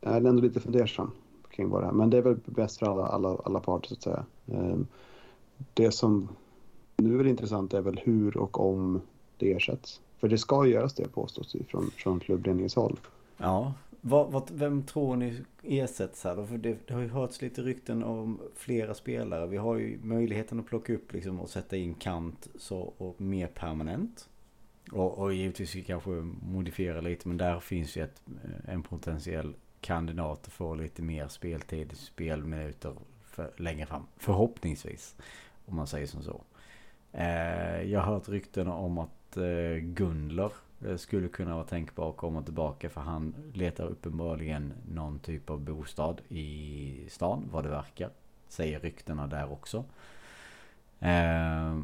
[0.00, 1.10] är det ändå lite fundersam
[1.56, 1.92] kring vad det här.
[1.92, 4.24] Men det är väl bäst för alla, alla, alla parter så att säga.
[4.46, 4.86] Ehm,
[5.74, 6.28] det som
[6.96, 9.00] nu är intressant är väl hur och om
[9.36, 10.00] det ersätts.
[10.18, 13.00] För det ska göras det påstås från, från klubbledningens håll.
[13.36, 16.46] Ja, vad, vad, vem tror ni ersätts här då?
[16.46, 19.46] För det, det, har ju hörts lite rykten om flera spelare.
[19.46, 23.46] Vi har ju möjligheten att plocka upp liksom och sätta in kant så, och mer
[23.46, 24.28] permanent.
[24.92, 26.10] Och, och givetvis kanske
[26.50, 28.22] modifiera lite men där finns ju ett,
[28.68, 29.54] en potentiell
[29.86, 32.92] kandidat att få lite mer speltid, spelminuter
[33.24, 34.06] för, längre fram.
[34.16, 35.16] Förhoppningsvis.
[35.66, 36.40] Om man säger som så.
[37.12, 40.52] Eh, jag har hört rykten om att eh, Gundler
[40.86, 45.60] eh, skulle kunna vara tänkbar att komma tillbaka för han letar uppenbarligen någon typ av
[45.60, 48.10] bostad i stan vad det verkar.
[48.48, 49.84] Säger ryktena där också.
[51.00, 51.80] Eh,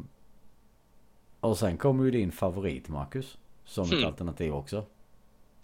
[1.39, 3.37] och sen kommer ju din favorit Marcus.
[3.65, 4.05] Som ett mm.
[4.05, 4.85] alternativ också.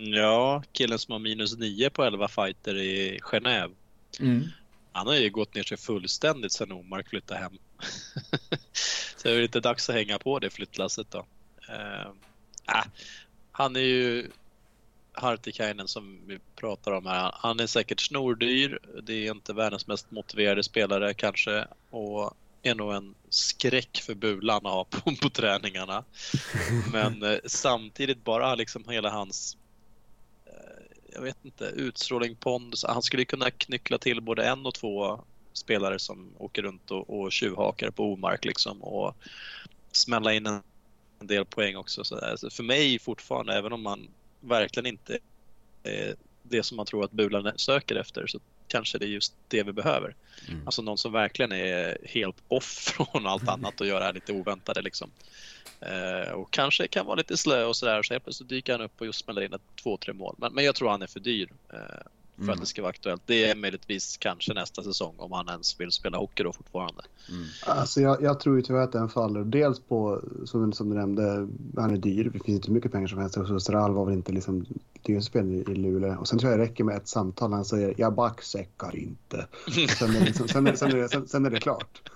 [0.02, 3.72] Ja, killen som har minus 9 på 11 fighter i Genève.
[4.20, 4.48] Mm.
[4.92, 7.58] Han har ju gått ner sig fullständigt sen Omark flyttade hem.
[9.18, 11.26] Så det är lite dags att hänga på det flyttlasset då.
[11.70, 12.14] Uh,
[13.52, 14.32] han är ju
[15.14, 18.80] Hartikainen som vi pratar om här, han är säkert snordyr.
[19.04, 22.34] Det är inte världens mest motiverade spelare kanske och
[22.64, 26.04] är nog en skräck för Bulan att ha på, på träningarna.
[26.92, 29.58] Men eh, samtidigt bara liksom hela hans
[31.14, 32.86] jag vet inte, utstrålning, pondus.
[32.88, 37.32] Han skulle kunna knyckla till både en och två spelare som åker runt och, och
[37.32, 39.16] tjuvhakar på omark liksom och
[39.92, 40.62] smälla in en,
[41.22, 42.04] del poäng också.
[42.04, 44.08] Så, alltså för mig fortfarande, även om man
[44.40, 45.20] verkligen inte
[45.84, 49.64] är det som man tror att Bulan söker efter så kanske det är just det
[49.64, 50.16] vi behöver.
[50.48, 50.62] Mm.
[50.66, 52.66] Alltså någon som verkligen är helt off
[52.98, 55.12] från allt annat och gör det här lite oväntade liksom.
[55.82, 59.02] Eh, och kanske kan vara lite slö och sådär så helt plötsligt dyker han upp
[59.02, 60.36] och just smäller in ett två, tre mål.
[60.38, 61.50] Men, men jag tror han är för dyr.
[61.74, 61.80] Eh,
[62.40, 62.54] för mm.
[62.54, 63.22] att det ska vara aktuellt.
[63.26, 67.04] Det är möjligtvis kanske nästa säsong om han ens vill spela hockey då fortfarande.
[67.30, 67.44] Mm.
[67.66, 69.44] Alltså jag, jag, tror ju tyvärr att den faller.
[69.44, 72.24] Dels på, som, som du nämnde, han är dyr.
[72.24, 73.34] Det finns inte så mycket pengar som helst.
[73.34, 74.66] Så Stral var väl inte liksom
[75.22, 76.20] spelaren i, i Luleå.
[76.20, 77.54] Och sen tror jag det räcker med ett samtal.
[77.54, 79.48] Han säger jag backsäckar inte.
[79.98, 82.12] Sen är, liksom, sen, är, sen, är, sen, sen är det klart.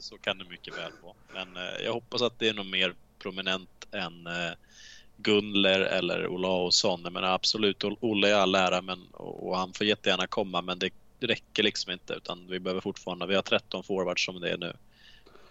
[0.00, 1.14] Så kan det mycket väl vara.
[1.34, 4.52] Men eh, jag hoppas att det är något mer prominent än eh,
[5.16, 7.02] Gunler eller Olausson.
[7.02, 11.62] Men absolut, Olle är all ära men, och han får jättegärna komma men det räcker
[11.62, 14.72] liksom inte utan vi behöver fortfarande, vi har 13 forwards som det är nu.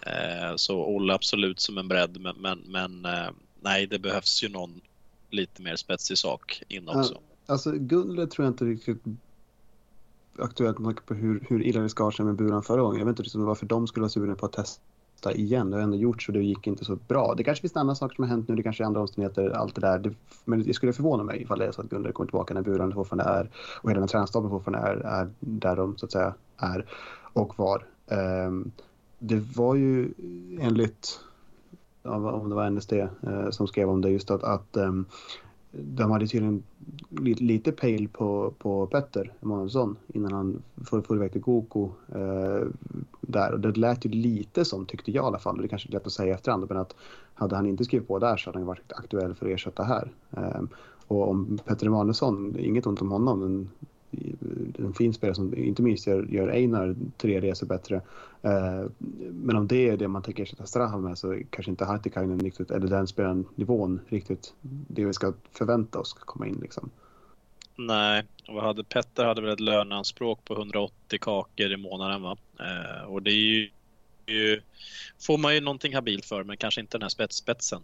[0.01, 3.29] Eh, så Olle absolut som en bredd men, men, men eh,
[3.61, 4.81] nej det behövs ju någon
[5.29, 7.21] lite mer spetsig sak in också.
[7.45, 9.03] Alltså Gunler tror jag inte riktigt
[10.37, 12.99] aktuellt med tanke på hur, hur illa det skar sig med buran förra gången.
[12.99, 15.69] Jag vet inte liksom varför de skulle vara sugna på att testa igen.
[15.69, 17.33] Det har ändå gjorts och det gick inte så bra.
[17.37, 19.75] Det kanske finns andra saker som har hänt nu, det kanske är andra omständigheter, allt
[19.75, 19.99] det där.
[19.99, 20.13] Det,
[20.45, 22.93] men det skulle förvåna mig ifall det är så att Gunder kommer tillbaka när buran
[22.93, 23.49] fortfarande är
[23.81, 26.85] och hela den tränarstaben fortfarande är, är där de så att säga är
[27.33, 27.85] och var.
[28.47, 28.71] Um,
[29.19, 30.13] det var ju
[30.59, 31.19] enligt,
[32.03, 35.05] om det var NSD eh, som skrev om det, just att, att um,
[35.71, 36.63] de hade tydligen
[37.09, 42.67] lite, lite pejl på, på Petter Emanuelsson innan han får, får iväg till Goku eh,
[43.21, 43.53] där.
[43.53, 45.91] Och det lät ju lite som, tyckte jag i alla fall, och det kanske är
[45.91, 46.95] lätt att säga i efterhand, men att
[47.33, 50.11] hade han inte skrivit på där så hade han varit aktuell för att ersätta här.
[50.31, 50.61] Eh,
[51.07, 53.69] och om Petter Emanuelsson, inget ont om honom, men
[54.79, 57.95] en fin spelare som inte minst gör, gör Einar tre resor bättre.
[58.41, 58.85] Eh,
[59.31, 62.71] men om det är det man tänker ersätta Strahan med så kanske inte Hartikainen riktigt,
[62.71, 66.89] eller den spelaren nivån riktigt det vi ska förvänta oss ska komma in liksom.
[67.75, 72.37] Nej, vad hade Petter hade väl ett löneanspråk på 180 kakor i månaden va?
[72.59, 73.69] Eh, och det är ju,
[74.25, 74.61] ju,
[75.19, 77.81] får man ju någonting habilt för men kanske inte den här spets, spetsen.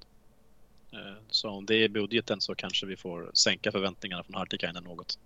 [0.94, 5.20] Eh, så om det är budgeten så kanske vi får sänka förväntningarna från Hartikainen något.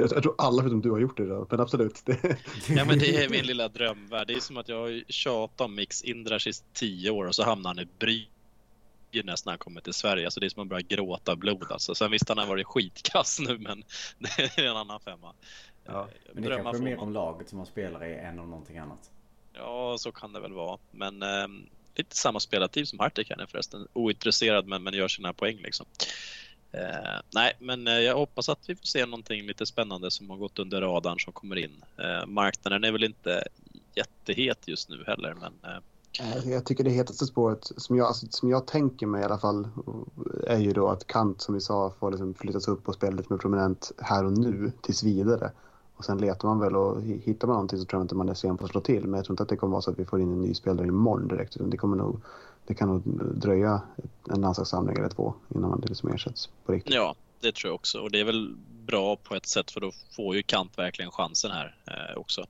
[0.00, 2.02] Jag, tror alla förutom du har gjort det då, men absolut.
[2.68, 4.26] ja men det är min lilla drömvärld.
[4.26, 7.44] Det är som att jag har tjatat om Mix Indrash i tio år och så
[7.44, 10.24] hamnar han i Brynäs när han kommer till Sverige.
[10.24, 11.94] Alltså det är som att börja gråta blod alltså.
[11.94, 13.82] Sen visst han har varit skitkass nu men
[14.18, 15.32] det är en annan femma.
[15.84, 18.50] Ja, men det är kanske är mer om laget som man spelar i än om
[18.50, 19.10] någonting annat.
[19.52, 20.78] Ja, så kan det väl vara.
[20.90, 21.48] Men eh,
[21.94, 23.88] lite samma spelartid som Hartek förresten.
[23.92, 25.86] Ointresserad men, men gör sina poäng liksom.
[26.72, 30.36] Eh, nej, men eh, jag hoppas att vi får se någonting lite spännande som har
[30.36, 31.84] gått under radarn som kommer in.
[31.96, 33.44] Eh, marknaden är väl inte
[33.94, 35.80] jättehet just nu heller, men eh,
[36.44, 39.68] jag tycker det hetaste spåret, som jag, alltså, som jag tänker mig i alla fall,
[40.46, 43.32] är ju då att Kant, som vi sa, får liksom flyttas upp och spela lite
[43.32, 45.50] mer prominent här och nu, tills vidare.
[45.96, 48.34] Och sen letar man väl och hittar man någonting så tror jag inte man är
[48.34, 49.02] sen på att slå till.
[49.02, 50.54] Men jag tror inte att det kommer vara så att vi får in en ny
[50.54, 51.56] spelare imorgon direkt.
[51.56, 52.20] utan Det kommer nog
[52.70, 53.02] det kan nog
[53.34, 53.82] dröja
[54.30, 56.94] en landslagssamling eller två innan man liksom ersätts på riktigt.
[56.94, 57.98] Ja, det tror jag också.
[57.98, 58.56] Och det är väl
[58.86, 62.44] bra på ett sätt för då får ju Kant verkligen chansen här eh, också.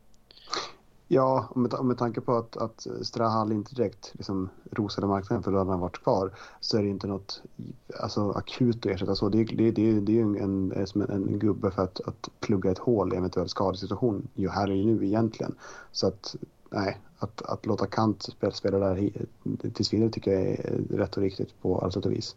[1.08, 5.58] Ja, med, med tanke på att, att Strahal inte direkt liksom rosade marknaden för då
[5.58, 7.42] hade han varit kvar så är det inte något
[8.00, 9.28] alltså, akut att ersätta så.
[9.28, 12.70] Det, det, det, det är ju en, en, en, en gubbe för att, att plugga
[12.70, 15.54] ett hål i eventuell skadesituation ju här och nu egentligen.
[15.92, 16.36] Så att
[16.70, 19.10] nej, att, att låta Kant spela, spela där
[19.74, 22.36] tills vidare tycker jag är rätt och riktigt på alla sätt och vis.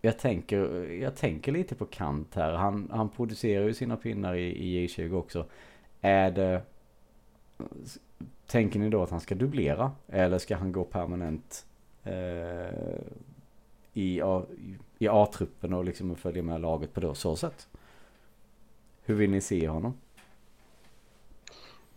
[0.00, 0.58] Jag tänker,
[0.92, 2.52] jag tänker lite på Kant här.
[2.52, 5.46] Han, han producerar ju sina pinnar i, i J20 också.
[6.00, 6.62] Är det...
[8.46, 9.92] Tänker ni då att han ska dubblera?
[10.08, 11.66] Eller ska han gå permanent
[12.04, 13.00] eh,
[13.92, 14.42] i, A,
[14.98, 17.68] i A-truppen och liksom följa med laget på det så sätt?
[19.02, 19.94] Hur vill ni se honom?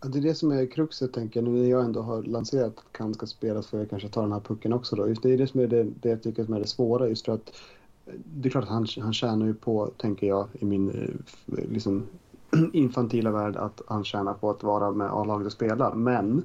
[0.08, 2.92] Det är det som är kruxet tänker jag, nu när jag ändå har lanserat att
[2.92, 5.08] Kant ska spelas för jag kanske tar den här pucken också då.
[5.08, 7.24] Just det är det som är det, det jag tycker som är det svåra just
[7.24, 7.52] för att
[8.06, 11.58] eh, det är klart att han, han tjänar ju på, tänker jag, i min eh,
[11.58, 12.06] eh, liksom,
[12.72, 15.94] infantila värld att han tjänar på att vara med A-laget och spela.
[15.94, 16.42] Men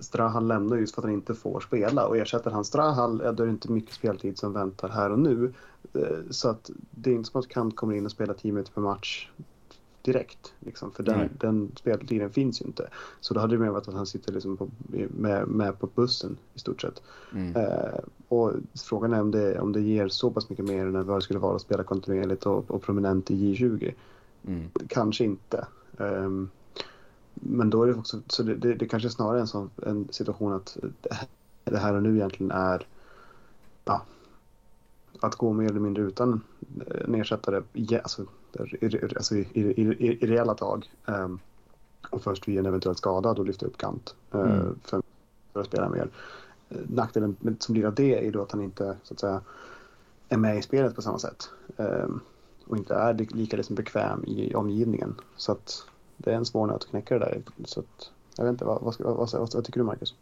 [0.00, 3.42] Strahal lämnar just för att han inte får spela och ersätter han Strahal ja, då
[3.42, 5.52] är det inte mycket speltid som väntar här och nu.
[6.30, 8.80] Så att det är inte som att Kant kommer in och spelar 10 minuter per
[8.80, 9.28] match
[10.04, 10.52] direkt.
[10.60, 12.88] Liksom, för den, den speltiden finns ju inte.
[13.20, 14.68] Så då hade det mer varit att han sitter liksom på,
[15.08, 17.02] med, med på bussen i stort sett.
[17.32, 17.56] Mm.
[17.56, 17.98] Eh,
[18.28, 18.52] och
[18.84, 21.38] frågan är om det, om det ger så pass mycket mer än vad det skulle
[21.38, 23.94] vara att spela kontinuerligt och, och prominent i J20.
[24.46, 24.70] Mm.
[24.88, 25.66] Kanske inte.
[25.96, 26.50] Um,
[27.34, 30.08] men då är det också, så det, det, det kanske snarare är en sån en
[30.10, 30.76] situation att
[31.64, 32.86] det här och nu egentligen är
[33.84, 34.02] ja,
[35.20, 36.40] att gå mer eller mindre utan
[37.04, 37.62] en ersättare
[38.58, 40.90] ja, alltså, alltså i, i, i, i reella tag.
[41.06, 41.40] Um,
[42.10, 44.78] och först vid en eventuell skada då lyfta upp Kant uh, Mm.
[44.84, 45.02] för,
[45.52, 46.08] för att spela mer.
[46.72, 49.40] Uh, Nackdelen med- som blir av det är då att han inte så att säga
[50.28, 51.50] är med i spelet på samma sätt.
[51.76, 52.20] Um,
[52.66, 55.14] och inte är li- lika liksom bekväm i omgivningen.
[55.36, 55.86] Så att
[56.16, 57.42] det är en svår nöt att knäcka det där.
[57.64, 60.14] Så att, jag vet inte, vad, vad, vad, vad, tycker du Marcus?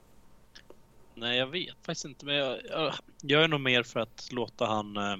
[1.14, 2.26] Nej, jag vet faktiskt inte.
[2.26, 5.16] Men jag, jag, jag är nog mer för att låta han eh,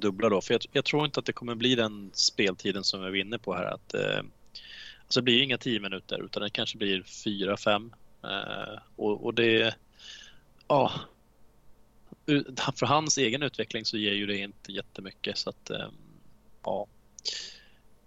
[0.00, 0.40] dubbla då.
[0.40, 3.38] För jag, jag tror inte att det kommer bli den speltiden som vi var inne
[3.38, 3.64] på här.
[3.64, 4.18] Att, eh,
[5.02, 7.92] alltså det blir inga 10 minuter utan det kanske blir 4-5.
[8.22, 9.74] Eh, och, och det...
[10.68, 10.92] Ja.
[12.76, 15.38] För hans egen utveckling så ger ju det inte jättemycket.
[15.38, 15.88] Så att, eh,
[16.64, 16.86] ja.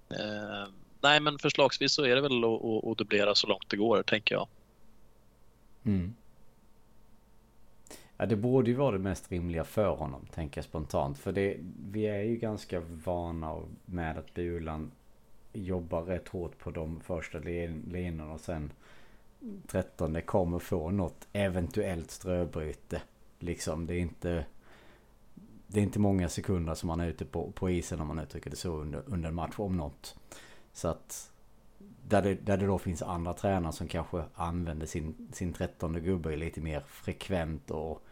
[0.09, 0.67] Eh,
[1.01, 4.03] nej, men förslagsvis så är det väl att, att, att dubblera så långt det går,
[4.03, 4.47] tänker jag.
[5.85, 6.15] Mm.
[8.17, 11.17] Ja, det borde ju vara det mest rimliga för honom, tänker jag spontant.
[11.17, 11.57] För det,
[11.91, 14.91] vi är ju ganska vana med att Bulan
[15.53, 18.71] jobbar rätt hårt på de första linorna och sen
[19.67, 23.01] 13 kommer få något eventuellt ströbryte.
[23.39, 24.45] Liksom, det är inte...
[25.67, 28.49] Det är inte många sekunder som man är ute på, på isen om man uttrycker
[28.49, 30.15] det så under, under en match om något.
[30.73, 31.31] Så att
[32.07, 36.35] där det, där det då finns andra tränare som kanske använder sin, sin trettonde gubbe
[36.35, 38.03] lite mer frekvent och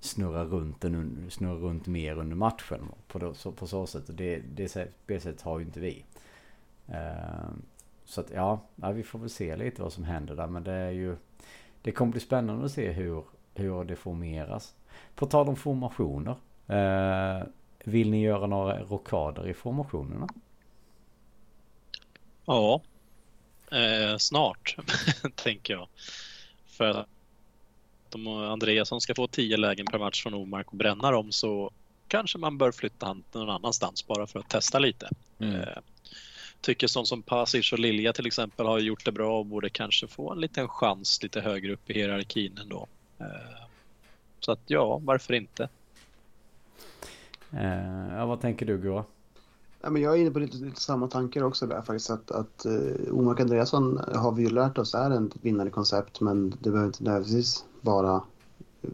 [0.00, 4.08] snurrar runt, den, snurrar runt mer under matchen på, då, så, på så sätt.
[4.08, 6.04] Och det, det spelsättet har ju inte vi.
[6.88, 7.50] Eh,
[8.04, 10.46] så att ja, ja, vi får väl se lite vad som händer där.
[10.46, 11.16] Men det är ju...
[11.82, 13.24] Det kommer bli spännande att se hur,
[13.54, 14.74] hur det formeras.
[15.14, 16.36] På tal om formationer.
[16.66, 17.46] Eh,
[17.84, 20.28] vill ni göra några rockader i formationerna?
[22.44, 22.80] Ja,
[23.70, 24.76] eh, snart
[25.34, 25.88] tänker jag.
[26.66, 31.32] För att om Andreasson ska få 10 lägen per match från Omark och bränna dem
[31.32, 31.70] så
[32.08, 35.10] kanske man bör flytta han någon annanstans bara för att testa lite.
[35.38, 35.54] Mm.
[35.54, 35.78] Eh,
[36.60, 40.06] tycker sånt som Pasic och Lilja till exempel har gjort det bra och borde kanske
[40.06, 42.86] få en liten chans lite högre upp i hierarkin ändå.
[43.18, 43.26] Eh,
[44.40, 45.68] så att ja, varför inte?
[47.52, 49.04] Eh, ja, vad tänker du Gurra?
[49.86, 52.10] Ja, men jag är inne på lite, lite samma tankar också där faktiskt.
[52.10, 56.50] Att, att uh, Omark Andreasson har vi ju lärt oss är en vinnande koncept men
[56.50, 58.22] det behöver inte nödvändigtvis vara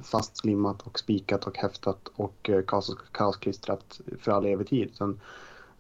[0.03, 4.89] fastlimmat och spikat och häftat och uh, kaos, kaosklistrat för all evig tid.
[4.89, 5.21] Utan,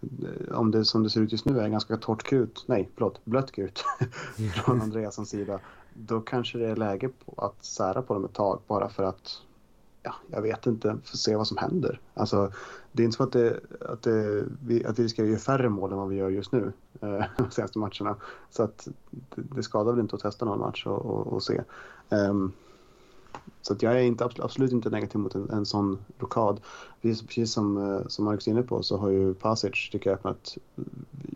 [0.00, 3.24] eh, om det som det ser ut just nu är ganska torrt krut, nej förlåt,
[3.24, 3.84] blött krut
[4.64, 5.60] från Andreassons sida.
[5.94, 9.42] Då kanske det är läge på att sära på dem ett tag bara för att
[10.02, 12.00] ja, jag vet inte, får se vad som händer.
[12.14, 12.52] Alltså,
[12.92, 15.92] det är inte så att, det, att, det, vi, att vi ska göra färre mål
[15.92, 18.16] än vad vi gör just nu eh, de senaste matcherna.
[18.50, 21.62] Så att det, det skadar väl inte att testa någon match och, och, och se.
[22.08, 22.52] Um,
[23.62, 26.60] så att jag är inte, absolut inte negativ mot en, en sån rockad.
[27.02, 30.14] Precis, precis som, eh, som Marcus är inne på så har ju Pasic tycker jag
[30.14, 30.56] öppnat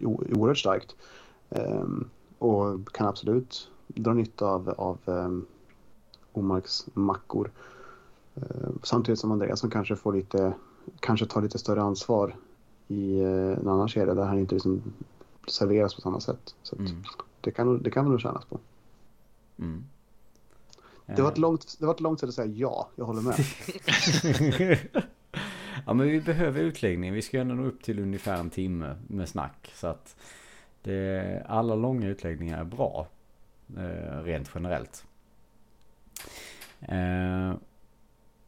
[0.02, 0.96] oerhört starkt.
[1.48, 5.46] Um, och kan absolut dra nytta av, av um,
[6.32, 7.50] Omarks mackor.
[8.36, 10.52] Eh, Samtidigt som Andreas som kanske får lite,
[11.00, 12.36] kanske tar lite större ansvar
[12.88, 14.82] i eh, en annan kedja där han inte liksom
[15.48, 16.54] serveras på samma sätt.
[16.62, 16.92] Så Mm.
[17.40, 18.58] det, kan, det kan vi nog tjänas på.
[19.58, 19.84] Mm.
[21.16, 23.34] Det var, ett långt, det var ett långt sätt att säga ja, jag håller med.
[25.86, 27.12] ja men vi behöver utläggning.
[27.12, 29.72] Vi ska ändå nå upp till ungefär en timme med snack.
[29.74, 30.16] Så att
[30.82, 33.06] det, alla långa utläggningar är bra.
[33.76, 35.04] Eh, rent generellt.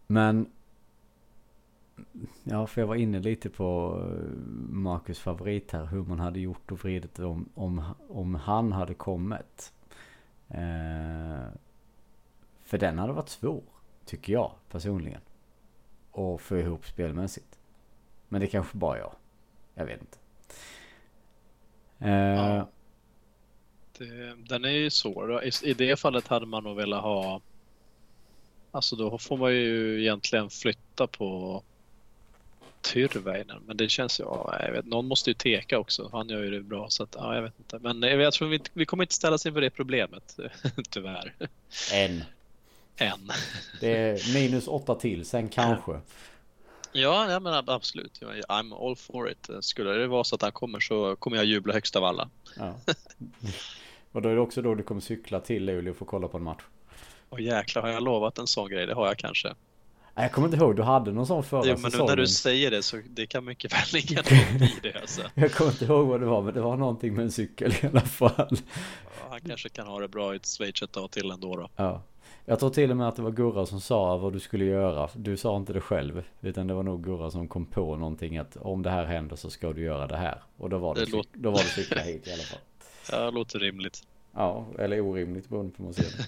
[0.09, 0.51] Men
[2.45, 4.39] Ja, för jag var inne lite på eh,
[4.71, 5.87] Marcus favorit här.
[5.87, 9.73] Hur man hade gjort och vridit om, om, om han hade kommit.
[10.49, 11.49] Eh,
[12.65, 13.63] för den hade varit svår,
[14.05, 15.21] tycker jag personligen.
[16.11, 17.59] Och få ihop spelmässigt.
[18.29, 19.13] Men det kanske bara jag.
[19.75, 20.19] Jag vet inte.
[21.99, 22.69] Eh, Ja.
[23.99, 25.45] Det, den är ju svår.
[25.45, 27.41] I, I det fallet hade man nog velat ha...
[28.71, 31.63] Alltså då får man ju egentligen flytta på
[32.81, 34.25] Tyrväinen, men det känns ju...
[34.25, 36.09] Ja, jag vet, någon måste ju teka också.
[36.13, 37.79] Han gör ju det bra så att, ja, jag vet inte.
[37.79, 40.39] Men jag, jag tror vi, vi kommer inte ställas inför det problemet,
[40.91, 41.35] tyvärr.
[41.93, 42.25] En.
[42.97, 43.33] Än.
[43.81, 46.01] Det är minus åtta till, sen kanske.
[46.93, 48.21] Ja, ja men absolut.
[48.49, 49.51] I'm all for it.
[49.61, 52.31] Skulle det vara så att han kommer så kommer jag jubla högst av alla.
[52.57, 52.75] Ja.
[54.13, 56.37] Och då är det också då du kommer cykla till Luleå för att kolla på
[56.37, 56.63] en match.
[57.31, 58.87] Åh jäklar, har jag lovat en sån grej?
[58.87, 59.55] Det har jag kanske.
[60.15, 62.71] Jag kommer inte ihåg, du hade någon sån förra jo, men nu när du säger
[62.71, 65.23] det så det kan mycket väl ligga något i det alltså.
[65.35, 67.87] Jag kommer inte ihåg vad det var, men det var någonting med en cykel i
[67.87, 68.57] alla fall.
[69.21, 71.69] Ja, han kanske kan ha det bra i ett Schweiz ett tag till ändå då.
[71.77, 72.03] Ja.
[72.45, 75.09] Jag tror till och med att det var Gurra som sa vad du skulle göra.
[75.15, 76.23] Du sa inte det själv.
[76.41, 79.51] Utan det var nog Gurra som kom på någonting att om det här händer så
[79.51, 80.43] ska du göra det här.
[80.57, 81.29] Och då var det, det låt...
[81.33, 82.61] då var det cykla hit i alla fall.
[83.13, 84.03] Ja, det låter rimligt.
[84.35, 86.25] Ja, eller orimligt beroende på hur man ser det.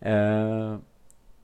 [0.10, 0.78] eh,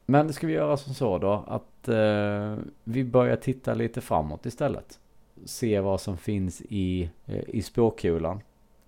[0.07, 4.99] men ska vi göra som så då att eh, vi börjar titta lite framåt istället.
[5.45, 8.41] Se vad som finns i, eh, i spåkulan.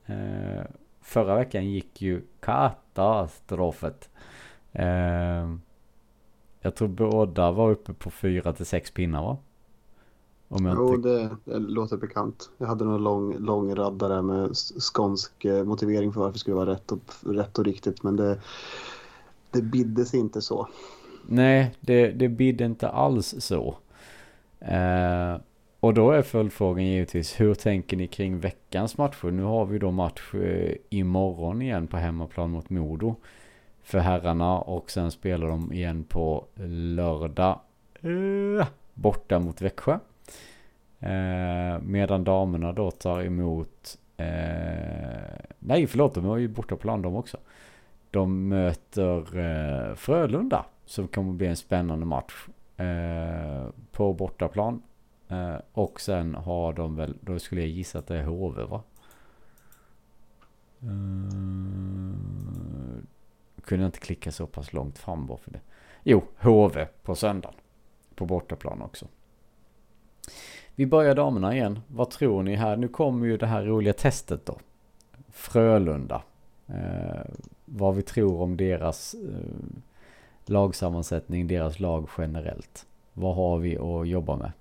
[0.06, 0.64] Eh,
[1.00, 4.10] förra veckan gick ju katastrofet.
[4.72, 5.54] Eh,
[6.60, 9.38] jag tror båda var uppe på fyra till sex pinnar va?
[10.54, 11.08] Om jag jo, inte...
[11.08, 12.50] det, det, låter bekant.
[12.58, 16.56] Jag hade någon lång, lång radda där med skånsk eh, motivering för varför det skulle
[16.56, 18.02] vara rätt och, rätt och riktigt.
[18.02, 18.40] Men det,
[19.50, 20.68] det biddes inte så.
[21.26, 23.76] Nej, det, det bidde inte alls så.
[24.58, 25.36] Eh,
[25.80, 29.30] och då är följdfrågan givetvis, hur tänker ni kring veckans matcher?
[29.30, 33.16] Nu har vi då match eh, imorgon igen på hemmaplan mot Modo
[33.82, 36.44] för herrarna och sen spelar de igen på
[36.94, 37.60] lördag
[38.00, 39.98] eh, borta mot Växjö.
[41.02, 44.26] Eh, medan damerna då tar emot eh,
[45.58, 47.38] nej förlåt de har ju bortaplan de också.
[48.10, 52.46] De möter eh, Frölunda som kommer bli en spännande match
[52.76, 54.82] eh, på bortaplan.
[55.28, 58.82] Eh, och sen har de väl, då skulle jag gissa att det är HV va?
[60.82, 62.16] Eh,
[63.64, 65.60] kunde inte klicka så pass långt fram bara för det.
[66.02, 67.54] Jo, HV på söndagen.
[68.14, 69.06] På bortaplan också.
[70.74, 71.80] Vi börjar damerna igen.
[71.88, 72.76] Vad tror ni här?
[72.76, 74.58] Nu kommer ju det här roliga testet då.
[75.28, 76.22] Frölunda.
[76.66, 77.20] Eh,
[77.64, 79.80] vad vi tror om deras eh,
[80.46, 82.86] lagsammansättning, deras lag generellt.
[83.12, 84.52] Vad har vi att jobba med?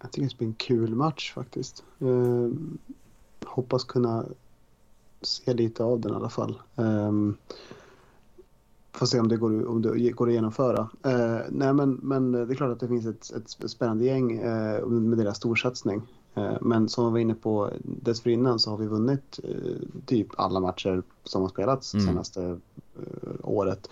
[0.00, 1.84] Jag tycker det ska bli en kul match faktiskt.
[2.00, 2.50] Eh,
[3.46, 4.24] hoppas kunna
[5.20, 6.60] se lite av den i alla fall.
[6.76, 7.12] Eh,
[8.96, 10.88] Får se om det går, om det går att genomföra.
[11.02, 14.86] Eh, nej men, men det är klart att det finns ett, ett spännande gäng eh,
[14.86, 16.02] med deras storsatsning.
[16.36, 20.60] Eh, men som vi var inne på dessförinnan så har vi vunnit eh, typ alla
[20.60, 22.06] matcher som har spelats mm.
[22.06, 22.42] senaste
[22.96, 23.88] eh, året.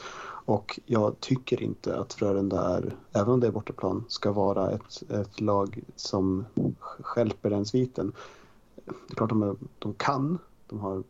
[0.47, 5.11] Och jag tycker inte att Frölunda är, även om det är bortaplan, ska vara ett,
[5.11, 6.45] ett lag som
[6.79, 8.13] skälper den sviten.
[8.85, 11.03] Det är klart de, de kan, de har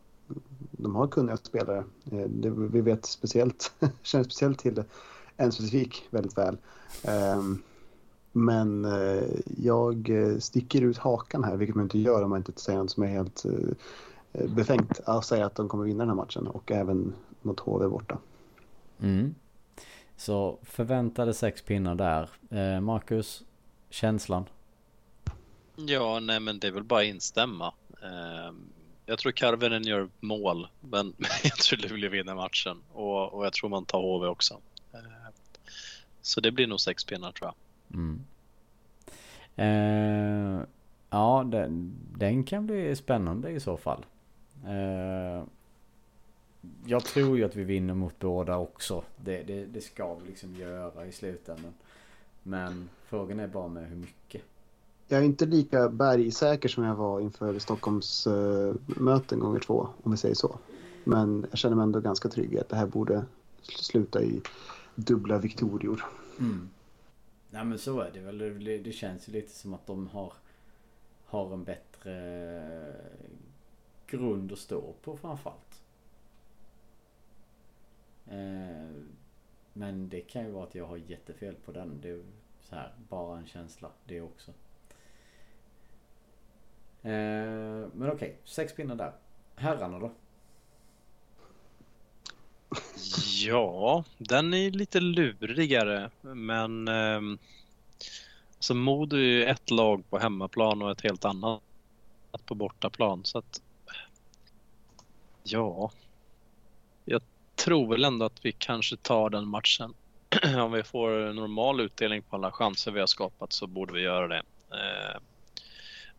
[0.79, 1.85] de har kunniga spelare.
[2.13, 3.73] Eh, det, vi vet speciellt,
[4.03, 4.85] känner speciellt till
[5.37, 6.57] en specifik väldigt väl.
[7.03, 7.63] Ehm,
[8.33, 9.25] men eh,
[9.59, 13.03] jag sticker ut hakan här, vilket man inte gör om man inte säger något som
[13.03, 15.01] är helt eh, befängt.
[15.05, 18.19] Att säga att de kommer vinna den här matchen och även mot HV borta.
[19.01, 19.35] Mm.
[20.17, 22.31] Så förväntade sex pinnar där.
[22.81, 23.43] Marcus,
[23.91, 24.45] känslan?
[25.77, 27.73] Ja, nej men det är väl bara instämma.
[29.07, 33.71] Jag tror Karvinen gör mål, men jag tror Luleå vinner matchen och, och jag tror
[33.71, 34.61] man tar HV också.
[34.93, 35.01] Eh,
[36.23, 37.55] så det blir nog sex pinnar tror jag.
[37.99, 38.25] Mm.
[39.57, 40.67] Eh,
[41.11, 44.07] ja, den, den, kan bli spännande i så fall.
[44.67, 45.45] Eh,
[46.87, 49.03] jag tror ju att vi vinner mot båda också.
[49.17, 51.75] Det, det, det ska vi liksom göra i slutändan.
[52.43, 54.43] Men frågan är bara med hur mycket
[55.15, 60.11] jag är inte lika bergsäker som jag var inför Stockholms uh, möten gånger två, om
[60.11, 60.59] vi säger så.
[61.05, 63.25] Men jag känner mig ändå ganska trygg i att det här borde
[63.63, 64.41] sluta i
[64.95, 66.05] dubbla viktorior.
[66.39, 66.69] Mm.
[67.51, 68.39] Nej men så är det väl.
[68.39, 70.33] Det, det känns ju lite som att de har,
[71.25, 72.15] har en bättre
[72.57, 72.95] eh,
[74.07, 75.83] grund att stå på framförallt.
[78.27, 78.91] Eh,
[79.73, 81.99] men det kan ju vara att jag har jättefel på den.
[82.03, 82.23] Det är
[82.61, 84.53] så här, bara en känsla det också.
[87.05, 87.11] Eh,
[87.93, 89.13] men okej, okay, sex pinnar där.
[89.57, 90.13] Herrarna då?
[93.45, 97.21] Ja, den är lite lurigare men eh,
[98.57, 101.63] alltså Modo är ju ett lag på hemmaplan och ett helt annat
[102.47, 103.63] på bortaplan så att
[105.43, 105.91] ja,
[107.05, 107.23] jag
[107.55, 109.95] tror väl ändå att vi kanske tar den matchen
[110.59, 114.29] om vi får normal utdelning på alla chanser vi har skapat så borde vi göra
[114.29, 114.43] det.
[114.71, 115.21] Eh,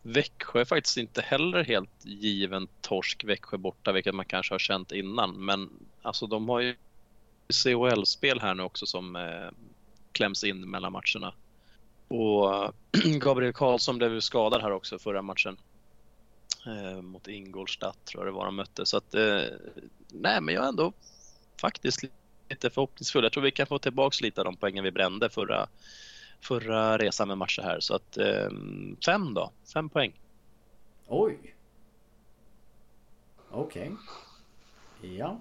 [0.08, 4.92] Växjö är faktiskt inte heller helt given torsk Växjö borta, vilket man kanske har känt
[4.92, 5.46] innan.
[5.46, 5.70] Men
[6.02, 6.76] alltså de har ju
[7.50, 9.50] CHL-spel här nu också som eh,
[10.12, 11.34] kläms in mellan matcherna.
[12.08, 12.74] Och
[13.20, 15.58] Gabriel Karlsson blev ju skadad här också förra matchen.
[16.66, 18.86] Eh, mot Ingolstadt tror jag det var de mötte.
[18.86, 19.42] Så att, eh,
[20.08, 20.94] nej men jag är ändå
[21.62, 22.04] faktiskt
[22.50, 23.24] lite förhoppningsfull.
[23.24, 25.68] Jag tror vi kan få tillbaks lite av de poängen vi brände förra,
[26.42, 27.80] förra resan med matcher här.
[27.80, 28.50] Så att eh,
[29.06, 30.20] fem då, fem poäng.
[31.08, 31.56] Oj.
[33.52, 33.92] Okej.
[35.02, 35.40] Ja.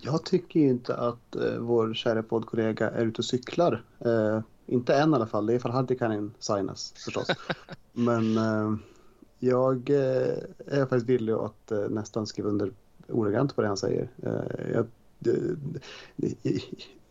[0.00, 3.82] Jag tycker ju inte att eh, vår kära poddkollega är ute och cyklar.
[4.00, 5.46] Eh, inte än i alla fall.
[5.46, 7.26] Det är ifall Haddikainen signas förstås.
[7.92, 8.74] Men eh,
[9.38, 10.36] jag eh,
[10.66, 12.72] är faktiskt villig att eh, nästan skriva under
[13.08, 14.08] ordagrant på det han säger.
[14.22, 14.86] Eh, jag,
[15.18, 15.56] det-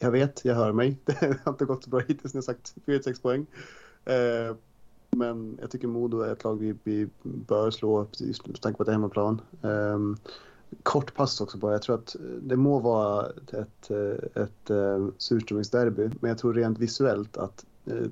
[0.03, 0.97] jag vet, jag hör mig.
[1.05, 3.45] Det har inte gått så bra hittills när jag sagt 4-6 poäng.
[4.05, 4.55] Eh,
[5.09, 8.83] men jag tycker Modo är ett lag vi, vi bör slå just med tanke på
[8.83, 9.41] att det är hemmaplan.
[9.61, 10.17] Ehm,
[10.83, 11.71] kort pass också bara.
[11.71, 16.79] Jag tror att det må vara ett, ett, eh, ett surströmmingsderby, men jag tror rent
[16.79, 18.07] visuellt att eh,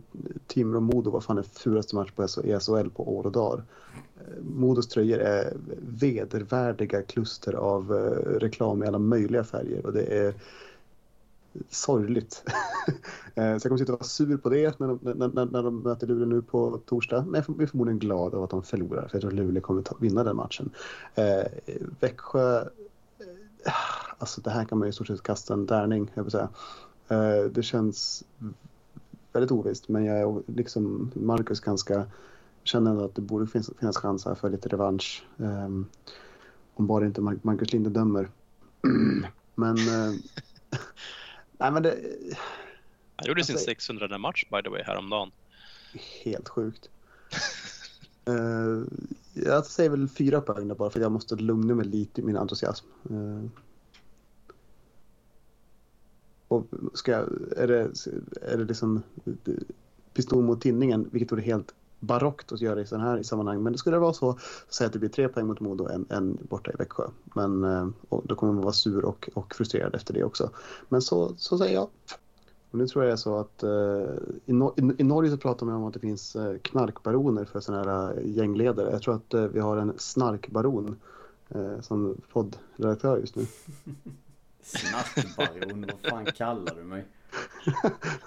[0.48, 3.32] Timrå och Modo var fan den fulaste match på SHL, i SHL på år och
[3.32, 3.64] dagar.
[4.18, 7.92] Eh, Modos tröjor är vedervärdiga kluster av
[8.40, 10.34] reklam i alla möjliga färger och det är
[11.70, 12.44] sorgligt.
[13.36, 15.64] Eh, så jag kommer sitta och vara sur på det när de, när, när, när
[15.64, 17.26] de möter Luleå nu på torsdag.
[17.28, 19.96] Men jag är förmodligen glad av att de förlorar för jag tror Luleå kommer ta,
[20.00, 20.70] vinna den matchen.
[21.16, 21.44] Eh,
[22.00, 23.74] Växjö, eh,
[24.18, 26.50] alltså det här kan man ju i stort sett kasta en tärning, jag vill säga.
[27.08, 28.24] Eh, det känns
[29.34, 32.06] väldigt ovisst men jag är liksom Marcus ganska
[32.64, 35.24] känner ändå att det borde finnas, finnas chans här för lite revansch.
[35.38, 35.70] Eh,
[36.74, 38.30] om bara inte Marcus Linde dömer.
[39.56, 40.14] men eh,
[41.62, 41.98] Nej men det
[43.16, 45.32] Han gjorde sin Alltså- 600 match by the way häromdagen.
[45.94, 46.90] är helt sjukt.
[48.26, 48.84] Eh,
[49.34, 52.38] jag säger väl fyra poäng där bara för jag måste lugna mig lite i min
[52.38, 52.86] entusiasm.
[53.10, 53.50] Eh,
[56.48, 57.92] och ska jag, är, det,
[58.42, 59.04] är det liksom
[60.14, 63.64] pistol mot tinningen, vilket vore helt barockt att göra i sådana här i sammanhang.
[63.64, 64.38] Men det skulle det vara så,
[64.70, 67.08] säg att det blir tre poäng mot Modo och en, en borta i Växjö.
[67.24, 67.88] Men eh,
[68.24, 70.50] då kommer man vara sur och, och frustrerad efter det också.
[70.90, 71.88] Men så, så säger jag.
[72.72, 73.70] Och nu tror jag det är så att eh,
[74.46, 77.92] i, Nor- i, Norge så pratar man om att det finns eh, knarkbaroner för sådana
[77.92, 78.92] här eh, gängledare.
[78.92, 81.00] Jag tror att eh, vi har en snarkbaron
[81.50, 83.46] eh, som poddredaktör just nu.
[84.64, 87.06] Snackbaron, vad fan kallar du mig?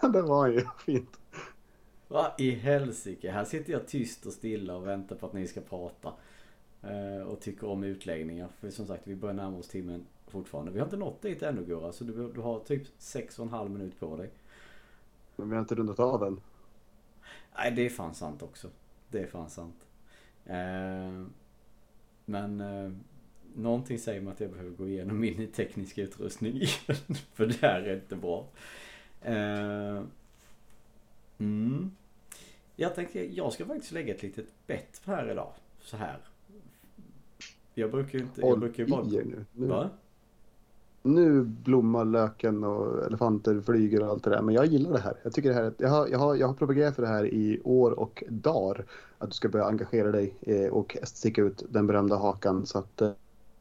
[0.12, 1.18] det var ju fint.
[2.08, 3.30] Va i helsike?
[3.30, 6.12] Här sitter jag tyst och stilla och väntar på att ni ska prata.
[6.82, 8.48] Eh, och tycker om utläggningar.
[8.60, 10.72] För som sagt, vi börjar närma oss timmen fortfarande.
[10.72, 13.50] Vi har inte nått dit ännu Gurra, så du, du har typ sex och en
[13.52, 14.30] halv minut på dig.
[15.36, 16.40] Men vi har inte rundat av än.
[17.56, 18.68] Nej, det är fan sant också.
[19.08, 19.86] Det är fan sant.
[20.46, 21.24] Eh,
[22.24, 22.92] men eh,
[23.54, 27.16] någonting säger mig att jag behöver gå igenom min tekniska utrustning igen.
[27.32, 28.46] För det här är inte bra.
[29.22, 30.02] Eh,
[31.38, 31.90] mm.
[32.76, 35.52] Jag tänkte, jag ska faktiskt lägga ett litet bett här idag.
[35.80, 36.18] Så här.
[37.74, 39.02] Jag brukar ju inte, jag Håll brukar ju bara...
[39.02, 39.44] nu.
[39.52, 39.90] Nu, Va?
[41.02, 44.42] nu blommar löken och elefanter flyger och allt det där.
[44.42, 45.14] Men jag gillar det här.
[45.22, 47.60] Jag, tycker det här jag, har, jag, har, jag har propagerat för det här i
[47.64, 48.84] år och dagar.
[49.18, 52.66] Att du ska börja engagera dig eh, och sticka ut den berömda hakan.
[52.66, 53.08] Så att, eh,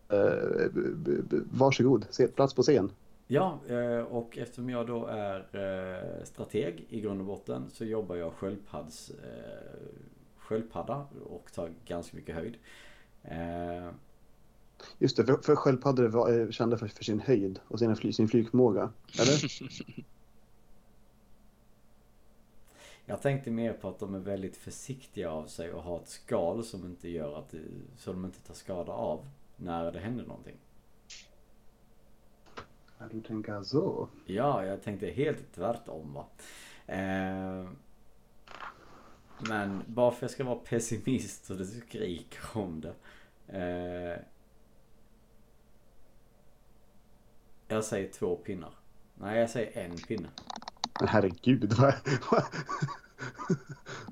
[0.10, 2.92] eh, b- varsågod, se plats på scen.
[3.34, 8.16] Ja, eh, och eftersom jag då är eh, strateg i grund och botten så jobbar
[8.16, 9.80] jag sköldpadds, eh,
[10.38, 12.58] sköldpadda och tar ganska mycket höjd.
[14.98, 18.28] Just det, för, för sköldpaddor är kända för, för sin höjd och sin, fly, sin
[18.28, 18.92] flygförmåga.
[19.20, 19.64] Eller?
[23.06, 26.64] Jag tänkte mer på att de är väldigt försiktiga av sig och har ett skal
[26.64, 27.54] som inte gör att
[27.98, 29.28] så de inte tar skada av
[29.58, 30.58] när det händer någonting.
[33.04, 34.08] Ja, du tänker så.
[34.26, 36.26] Ja, jag tänkte helt tvärtom va.
[36.88, 37.70] Eh,
[39.40, 42.94] men bara för att jag ska vara pessimist så det skriker om det.
[43.48, 44.20] Eh,
[47.68, 48.74] jag säger två pinnar.
[49.16, 50.28] Nej, jag säger en pinne.
[51.00, 51.94] Men herregud, vad,
[52.32, 52.44] vad,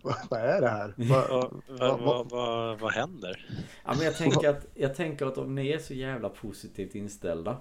[0.03, 0.93] vad, vad är det här?
[0.97, 3.45] Vad, Vad, vad, vad, vad, vad händer?
[3.85, 7.57] Ja, men jag tänker att, jag tänker att om ni är så jävla positivt inställda.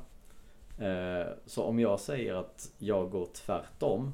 [0.81, 4.13] Eh, så om jag säger att jag går tvärtom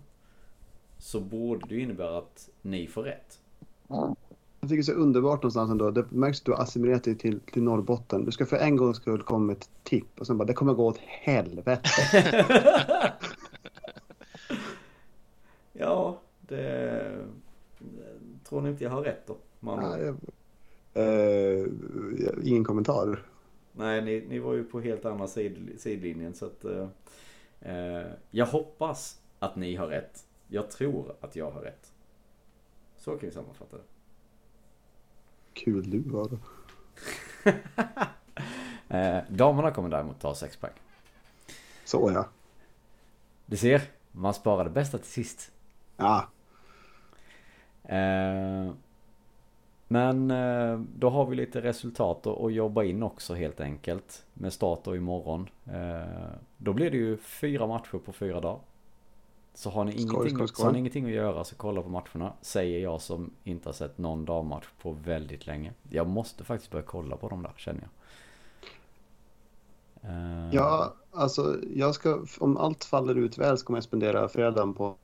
[0.98, 3.40] så borde det innebära att ni får rätt.
[3.88, 4.16] Jag
[4.60, 5.90] tycker det är så underbart någonstans ändå.
[5.90, 8.24] Det märks att du har assimilerat dig till, till Norrbotten.
[8.24, 10.74] Du ska för en gångs skull komma med ett tipp och sen bara det kommer
[10.74, 11.80] gå åt helvete.
[15.72, 17.18] ja, det...
[18.48, 19.36] Tror ni inte jag har rätt då?
[19.60, 19.84] Man...
[19.84, 20.16] Ja, jag...
[20.96, 21.68] Uh,
[22.42, 23.22] ingen kommentar.
[23.76, 26.64] Nej, ni, ni var ju på helt andra sid, sidlinjen så att...
[26.64, 26.88] Eh,
[27.60, 30.26] eh, jag hoppas att ni har rätt.
[30.48, 31.92] Jag tror att jag har rätt.
[32.96, 33.82] Så kan vi sammanfatta det.
[35.52, 36.28] Kul du då.
[38.88, 40.72] Eh, damerna kommer däremot ta sexpack.
[41.84, 42.28] Så ja.
[43.46, 45.52] Du ser, man sparar det bästa till sist.
[45.96, 46.28] Ja,
[47.88, 48.70] Eh,
[49.88, 54.24] men eh, då har vi lite resultat att jobba in också helt enkelt.
[54.34, 55.48] Med start då imorgon.
[55.66, 58.60] Eh, då blir det ju fyra matcher på fyra dagar.
[59.54, 60.56] Så har ni, Skoj, ingenting, skoj, skoj.
[60.56, 62.32] Så har ni ingenting att göra så kolla på matcherna.
[62.40, 65.72] Säger jag som inte har sett någon dammatch på väldigt länge.
[65.90, 67.90] Jag måste faktiskt börja kolla på dem där känner jag.
[70.10, 74.74] Eh, ja, alltså jag ska, om allt faller ut väl så kommer jag spendera fredagen
[74.74, 74.96] på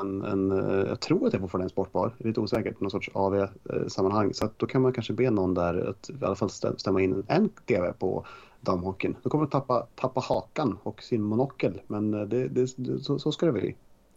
[0.00, 2.80] en, en eh, jag tror att det är fortfarande en sportbar, det är lite osäkert,
[2.80, 4.34] någon sorts AV-sammanhang.
[4.34, 7.24] Så att då kan man kanske be någon där att i alla fall stämma in
[7.28, 8.26] en TV på
[8.60, 9.16] damhockeyn.
[9.22, 12.68] Då kommer de tappa, tappa hakan och sin monokel, men eh, det, det,
[13.02, 13.76] så, så ska det bli.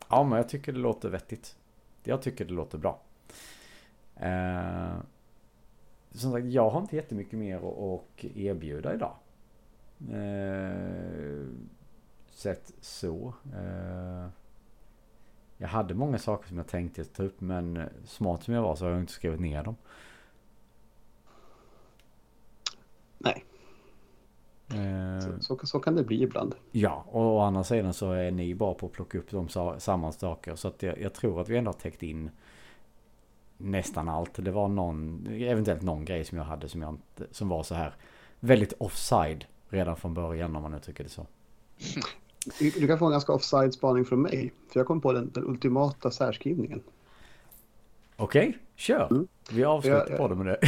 [0.10, 1.56] Ja, men jag tycker det låter vettigt.
[2.04, 3.02] Jag tycker det låter bra.
[4.16, 4.98] Eh,
[6.12, 9.14] som sagt, jag har inte jättemycket mer att, att erbjuda idag.
[10.12, 11.48] Eh,
[12.32, 13.34] sett så.
[13.54, 14.28] Eh,
[15.62, 18.86] jag hade många saker som jag tänkte ta upp men smart som jag var så
[18.86, 19.76] har jag inte skrivit ner dem.
[23.18, 23.46] Nej.
[24.70, 26.56] Eh, Så, så, så kan det bli ibland.
[26.72, 29.80] Ja, och å andra sidan så är ni bra på att plocka upp de sa-
[29.80, 30.56] samma saker.
[30.56, 32.30] Så att jag, jag tror att vi ändå har täckt in
[33.58, 34.34] nästan allt.
[34.46, 37.76] Det var någon, eventuellt någon grej som jag hade som, jag inte, som var så
[37.76, 37.96] här
[38.40, 41.26] väldigt offside redan från början om man uttrycker det så.
[42.60, 45.46] Du, kan få en ganska offside spaning från mig, för jag kom på den, den
[45.48, 46.82] ultimata särskrivningen.
[48.16, 49.08] Okej, kör!
[49.12, 49.28] Mm.
[49.52, 50.60] Vi avslutar på det med det.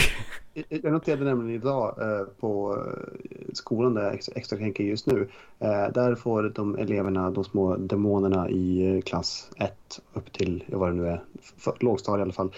[0.70, 5.30] Jag noterade nämligen idag eh, på eh, skolan där jag extra, extra tänker just nu.
[5.60, 10.94] Eh, där får de eleverna, de små demonerna i klass 1 upp till, vad det
[10.94, 11.24] nu är,
[11.58, 12.52] för, lågstadie i alla fall,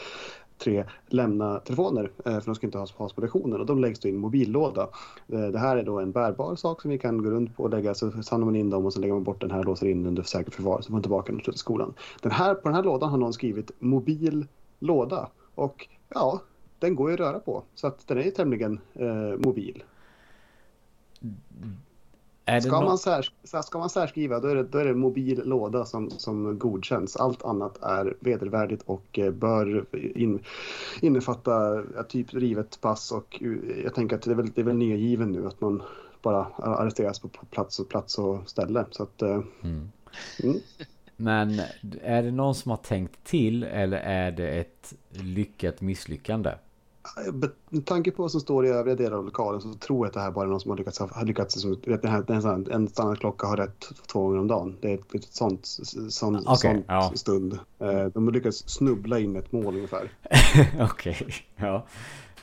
[0.58, 4.00] tre lämna telefoner eh, för de ska inte ha has på lektionen och de läggs
[4.00, 4.90] då i en mobillåda.
[5.28, 7.70] Eh, det här är då en bärbar sak som vi kan gå runt på och
[7.70, 9.88] lägga så samlar man in dem och så lägger man bort den här och låser
[9.88, 11.94] in den under säkert förvar så får man tillbaka den till skolan.
[12.22, 14.48] Den här, på den här lådan har någon skrivit mobil
[14.80, 16.42] låda och ja,
[16.80, 17.64] den går ju att röra på.
[17.76, 19.84] Så att den är ju tämligen eh, mobil.
[22.46, 25.86] Är Ska man, här, ska man särskriva då är det, då är det mobil låda
[25.86, 27.16] som, som godkänns.
[27.16, 29.86] Allt annat är vedervärdigt och eh, bör
[30.18, 30.40] in,
[31.02, 34.76] innefatta typ rivet pass och eh, jag tänker att det är väl, det är väl
[34.76, 35.84] nedgiven nu att man
[36.22, 38.86] bara arresteras på på plats och plats och ställe.
[38.92, 39.92] Så att, eh, Mm.
[40.44, 40.60] mm.
[41.18, 41.62] Men
[42.02, 46.52] är det någon som har tänkt till eller är det ett lyckat misslyckande?
[47.70, 50.14] Med tanke på vad som står i övriga delar av lokalen så tror jag att
[50.14, 52.72] det här bara är någon som har lyckats, har lyckats som, vet, den här, här,
[52.72, 54.78] en standardklocka har rätt två gånger om dagen.
[54.82, 55.66] Det är ett, ett sånt,
[56.10, 57.12] sån, Okej, sånt ja.
[57.16, 57.60] stund.
[57.80, 60.12] Eh, De har lyckats snubbla in ett mål ungefär.
[60.92, 61.86] Okej, ja.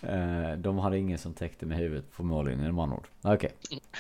[0.03, 3.07] Eh, De hade ingen som täckte med huvudet på mållinjen med andra ord.
[3.23, 3.51] Okej.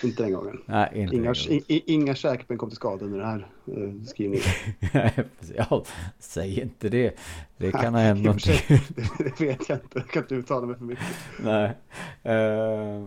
[0.03, 0.63] Inte den gången.
[0.67, 1.35] Nej, inte Inga,
[1.69, 4.45] inga käkben kom till skada under den här eh, skrivningen.
[5.57, 5.85] ja,
[6.19, 7.17] säg inte det.
[7.57, 8.55] Det kan ha hänt någonting.
[9.19, 9.99] det, vet jag inte.
[9.99, 11.05] Jag kan inte uttala mig för mycket.
[11.43, 11.77] Nej.
[12.23, 13.07] Eh,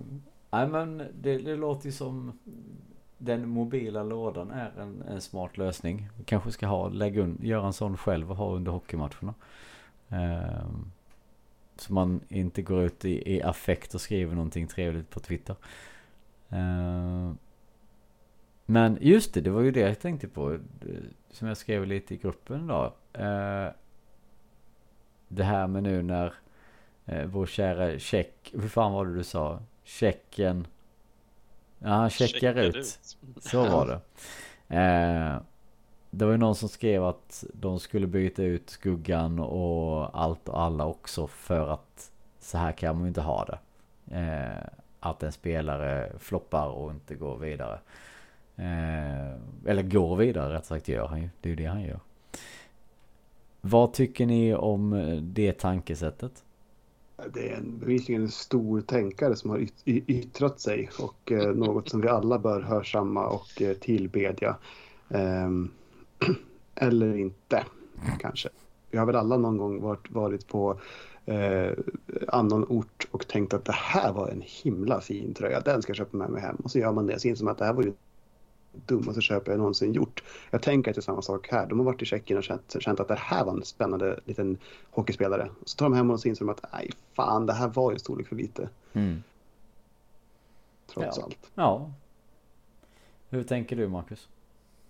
[0.52, 2.40] nej men det, det låter ju som
[3.18, 6.10] den mobila lådan är en, en smart lösning.
[6.18, 9.34] Vi kanske ska ha, lägga un, göra en sån själv och ha under hockeymatcherna.
[10.10, 10.66] Eh,
[11.78, 15.56] så man inte går ut i, i affekt och skriver någonting trevligt på Twitter.
[16.50, 17.32] Eh,
[18.66, 20.50] men just det, det var ju det jag tänkte på.
[20.50, 21.02] Det-
[21.32, 22.94] Som jag skrev lite i gruppen idag.
[23.14, 23.68] Eh,
[25.28, 26.34] det här med nu när
[27.06, 29.60] eh, vår kära Tjeck, hur fan var det du sa?
[29.84, 30.68] Tjecken.
[31.80, 33.00] Ja, han checkar ut.
[33.42, 34.00] Så var det.
[36.18, 40.62] Det var ju någon som skrev att de skulle byta ut skuggan och allt och
[40.62, 43.60] alla också för att så här kan man ju inte ha det.
[44.18, 44.68] Eh,
[45.00, 47.80] att en spelare floppar och inte går vidare.
[48.56, 49.36] Eh,
[49.66, 51.30] eller går vidare rätt sagt gör han ju.
[51.42, 52.00] Det är ju det han gör.
[53.62, 56.44] Vad tycker ni om det tankesättet?
[57.34, 61.90] Det är en, bevisligen en stor tänkare som har yt, yttrat sig och eh, något
[61.90, 64.56] som vi alla bör hörsamma och eh, tillbedja.
[65.10, 65.72] Ehm,
[66.76, 67.66] eller inte,
[68.20, 68.50] kanske.
[68.92, 70.80] Vi har väl alla någon gång varit, varit på
[71.26, 71.72] eh,
[72.28, 75.60] annan ort och tänkt att det här var en himla fin tröja.
[75.60, 76.56] Den ska jag köpa med mig hem.
[76.56, 77.20] Och så gör man det.
[77.20, 77.94] Så inser man att det här var ju
[78.86, 80.24] dummaste köp jag någonsin gjort.
[80.52, 81.66] Jag tänker att det är samma sak här.
[81.68, 84.58] De har varit i Tjeckien och känt, känt att det här var en spännande liten
[84.92, 85.50] hockeyspelare.
[85.66, 88.00] Så tar de hem och så inser de att nej fan, det här var ju
[88.00, 88.70] storlek för lite.
[88.94, 89.24] Mm.
[90.94, 91.24] Trots Ja.
[91.24, 91.52] allt.
[91.56, 91.92] Ja.
[93.30, 94.30] Hur tänker du Marcus?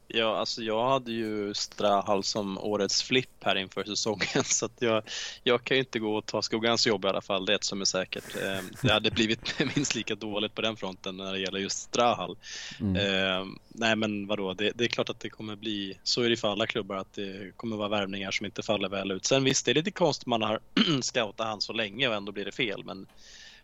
[0.08, 5.03] Ja, alltså jag hade ju Strahal som årets flipp här inför säsongen så jag,
[5.43, 7.64] jag kan ju inte gå och ta skuggans jobb i alla fall, det är ett
[7.64, 8.36] som är säkert.
[8.36, 12.38] Eh, Det hade blivit minst lika dåligt på den fronten när det gäller just Strahal.
[12.80, 12.95] Mm.
[12.95, 16.38] Eh, nej men vadå, det, det är klart att det kommer bli, så är det
[16.38, 19.26] för alla klubbar, att det kommer vara värvningar som inte faller väl ut.
[19.26, 20.60] Sen visst, det är lite konstigt man har
[21.01, 23.08] scoutat han så länge och ändå blir det fel, men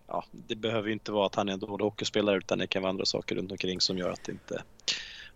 [0.08, 2.82] ja, det behöver ju inte vara att han är en dålig hockeyspelare utan det kan
[2.82, 4.64] vara andra saker runt omkring som gör att det inte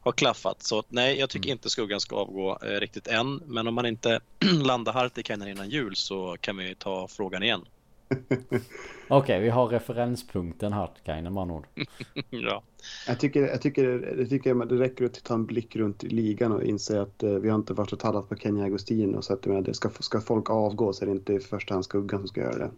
[0.06, 0.64] har klaffat.
[0.64, 4.20] Så nej, jag tycker inte skuggan ska avgå eh, riktigt än, men om man inte
[4.64, 7.66] landar Hartikainen innan jul så kan vi ju ta frågan igen.
[9.08, 11.68] Okej, vi har referenspunkten Hartkainen med ord.
[12.30, 12.64] ja.
[13.08, 16.10] Jag tycker, jag tycker, jag tycker att det räcker att ta en blick runt i
[16.10, 19.22] ligan och inse att eh, vi har inte varit och tallat på Kenya Agostino.
[19.22, 21.86] Så att, menar, det ska, ska folk avgå så är det inte i första hand
[21.86, 22.72] skuggan som ska göra det.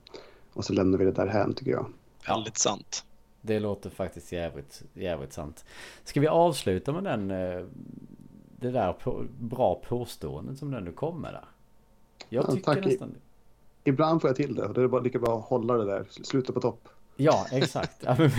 [0.53, 1.86] Och så lämnar vi det där hem tycker jag.
[2.28, 3.03] Väldigt sant.
[3.47, 5.65] Det låter faktiskt jävligt, jävligt sant.
[6.03, 7.65] Ska vi avsluta med den, eh,
[8.59, 11.45] det där på, bra påståendet som den nu kom med där?
[12.29, 12.85] Jag Ja, tycker tack.
[12.85, 13.15] nästan
[13.83, 16.05] Ibland får jag till det det är bara lika bra att hålla det där.
[16.09, 16.89] Sluta på topp.
[17.15, 18.03] Ja, exakt.
[18.05, 18.31] Ja, vi,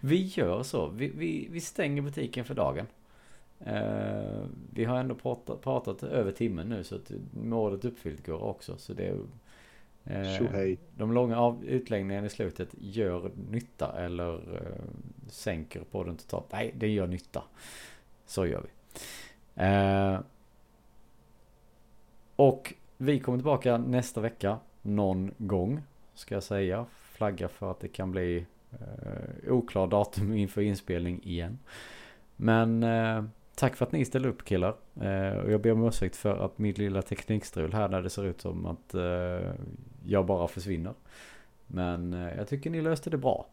[0.00, 0.86] vi gör så.
[0.88, 2.86] Vi, vi, vi stänger butiken för dagen.
[3.60, 4.42] Eh,
[4.72, 7.10] vi har ändå pratat, pratat över timmen nu så att
[7.42, 8.76] målet uppfyllt går också.
[8.78, 9.16] Så det är,
[10.08, 14.84] eh, de långa av, utläggningarna i slutet gör nytta eller eh,
[15.28, 16.46] sänker på den totalt.
[16.52, 17.42] Nej, det gör nytta.
[18.26, 18.68] Så gör vi.
[19.64, 20.20] Eh,
[22.36, 24.58] och vi kommer tillbaka nästa vecka.
[24.82, 25.82] Någon gång
[26.14, 26.86] ska jag säga.
[27.12, 31.58] Flagga för att det kan bli eh, oklar datum inför inspelning igen.
[32.36, 34.74] Men eh, tack för att ni ställde upp killar.
[35.00, 38.24] Eh, och jag ber om ursäkt för att mitt lilla teknikstrul här när det ser
[38.24, 39.52] ut som att eh,
[40.06, 40.94] jag bara försvinner.
[41.66, 43.46] Men eh, jag tycker ni löste det bra.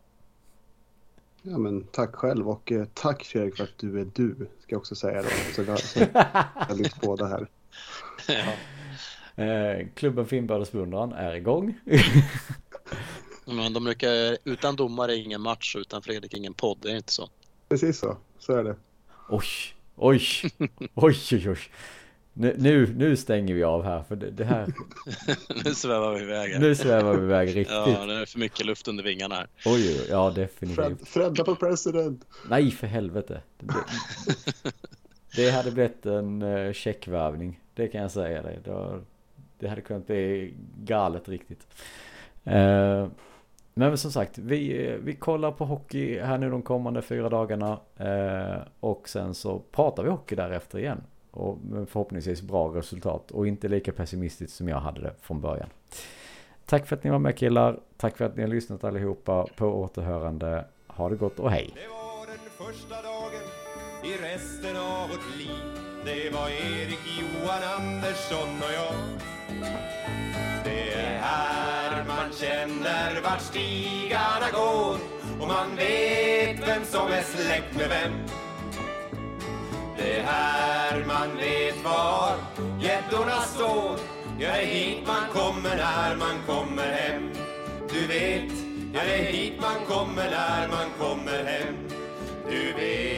[1.42, 4.36] Ja, men tack själv och eh, tack Fredrik för att du är du.
[4.36, 5.30] Ska jag också säga då.
[5.56, 6.00] Så jag, så
[6.70, 7.48] jag lyft båda här.
[8.28, 8.54] ja.
[9.44, 11.80] Eh, klubben Finnbördesbeundran är igång.
[13.46, 17.12] Men de brukar, utan domare ingen match och utan Fredrik ingen podd, det är inte
[17.12, 17.30] så?
[17.70, 18.18] Precis så.
[18.40, 18.76] Så är det.
[19.30, 19.46] Oj,
[19.96, 20.22] oj,
[20.94, 21.60] oj, oj, oj.
[22.38, 24.68] Nu, nu, nu stänger vi av här för det, det här,
[25.66, 26.60] nu svävar vi iväg här.
[26.60, 27.68] nu svävar vi iväg riktigt.
[27.70, 29.48] Ja, det är för mycket luft under vingarna här.
[29.66, 31.08] Oj, ja definitivt.
[31.08, 32.26] Fredda på president.
[32.50, 33.42] Nej, för helvete.
[33.60, 33.74] Det,
[35.36, 37.60] det hade blivit en uh, checkvärvning.
[37.74, 38.60] Det kan jag säga dig.
[38.64, 39.02] Det,
[39.60, 41.68] det hade kunnat bli galet riktigt.
[42.44, 43.08] Eh,
[43.74, 47.80] men som sagt, vi, eh, vi kollar på hockey här nu de kommande fyra dagarna.
[47.98, 51.02] eh, och sen så pratar vi hockey därefter igen.
[51.36, 51.58] Och
[51.88, 53.32] förhoppningsvis bra resultat.
[53.32, 55.70] Och inte lika pessimistiskt som jag hade det från början.
[56.66, 57.80] Tack för att ni var med killar.
[57.98, 59.48] Tack för att ni har lyssnat allihopa.
[59.56, 60.66] På återhörande.
[60.88, 61.72] Ha det gott och hej.
[61.76, 63.46] Det var den första dagen
[64.04, 65.66] i resten av vårt liv
[66.06, 68.96] Det var Erik, Johan, Andersson och jag
[70.64, 74.98] Det är här man känner vart stigarna går
[75.42, 78.45] och man vet vem som är släkt med vem
[79.98, 82.36] det är här man vet var
[82.80, 84.00] gäddorna står.
[84.40, 87.30] Ja, det är hit man kommer när man kommer hem.
[87.90, 88.52] Du vet,
[88.94, 91.76] ja det är hit man kommer när man kommer hem.
[92.50, 93.16] Du vet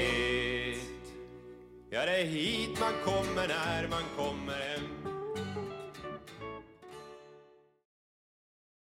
[1.90, 4.97] Ja, det är hit man kommer när man kommer hem.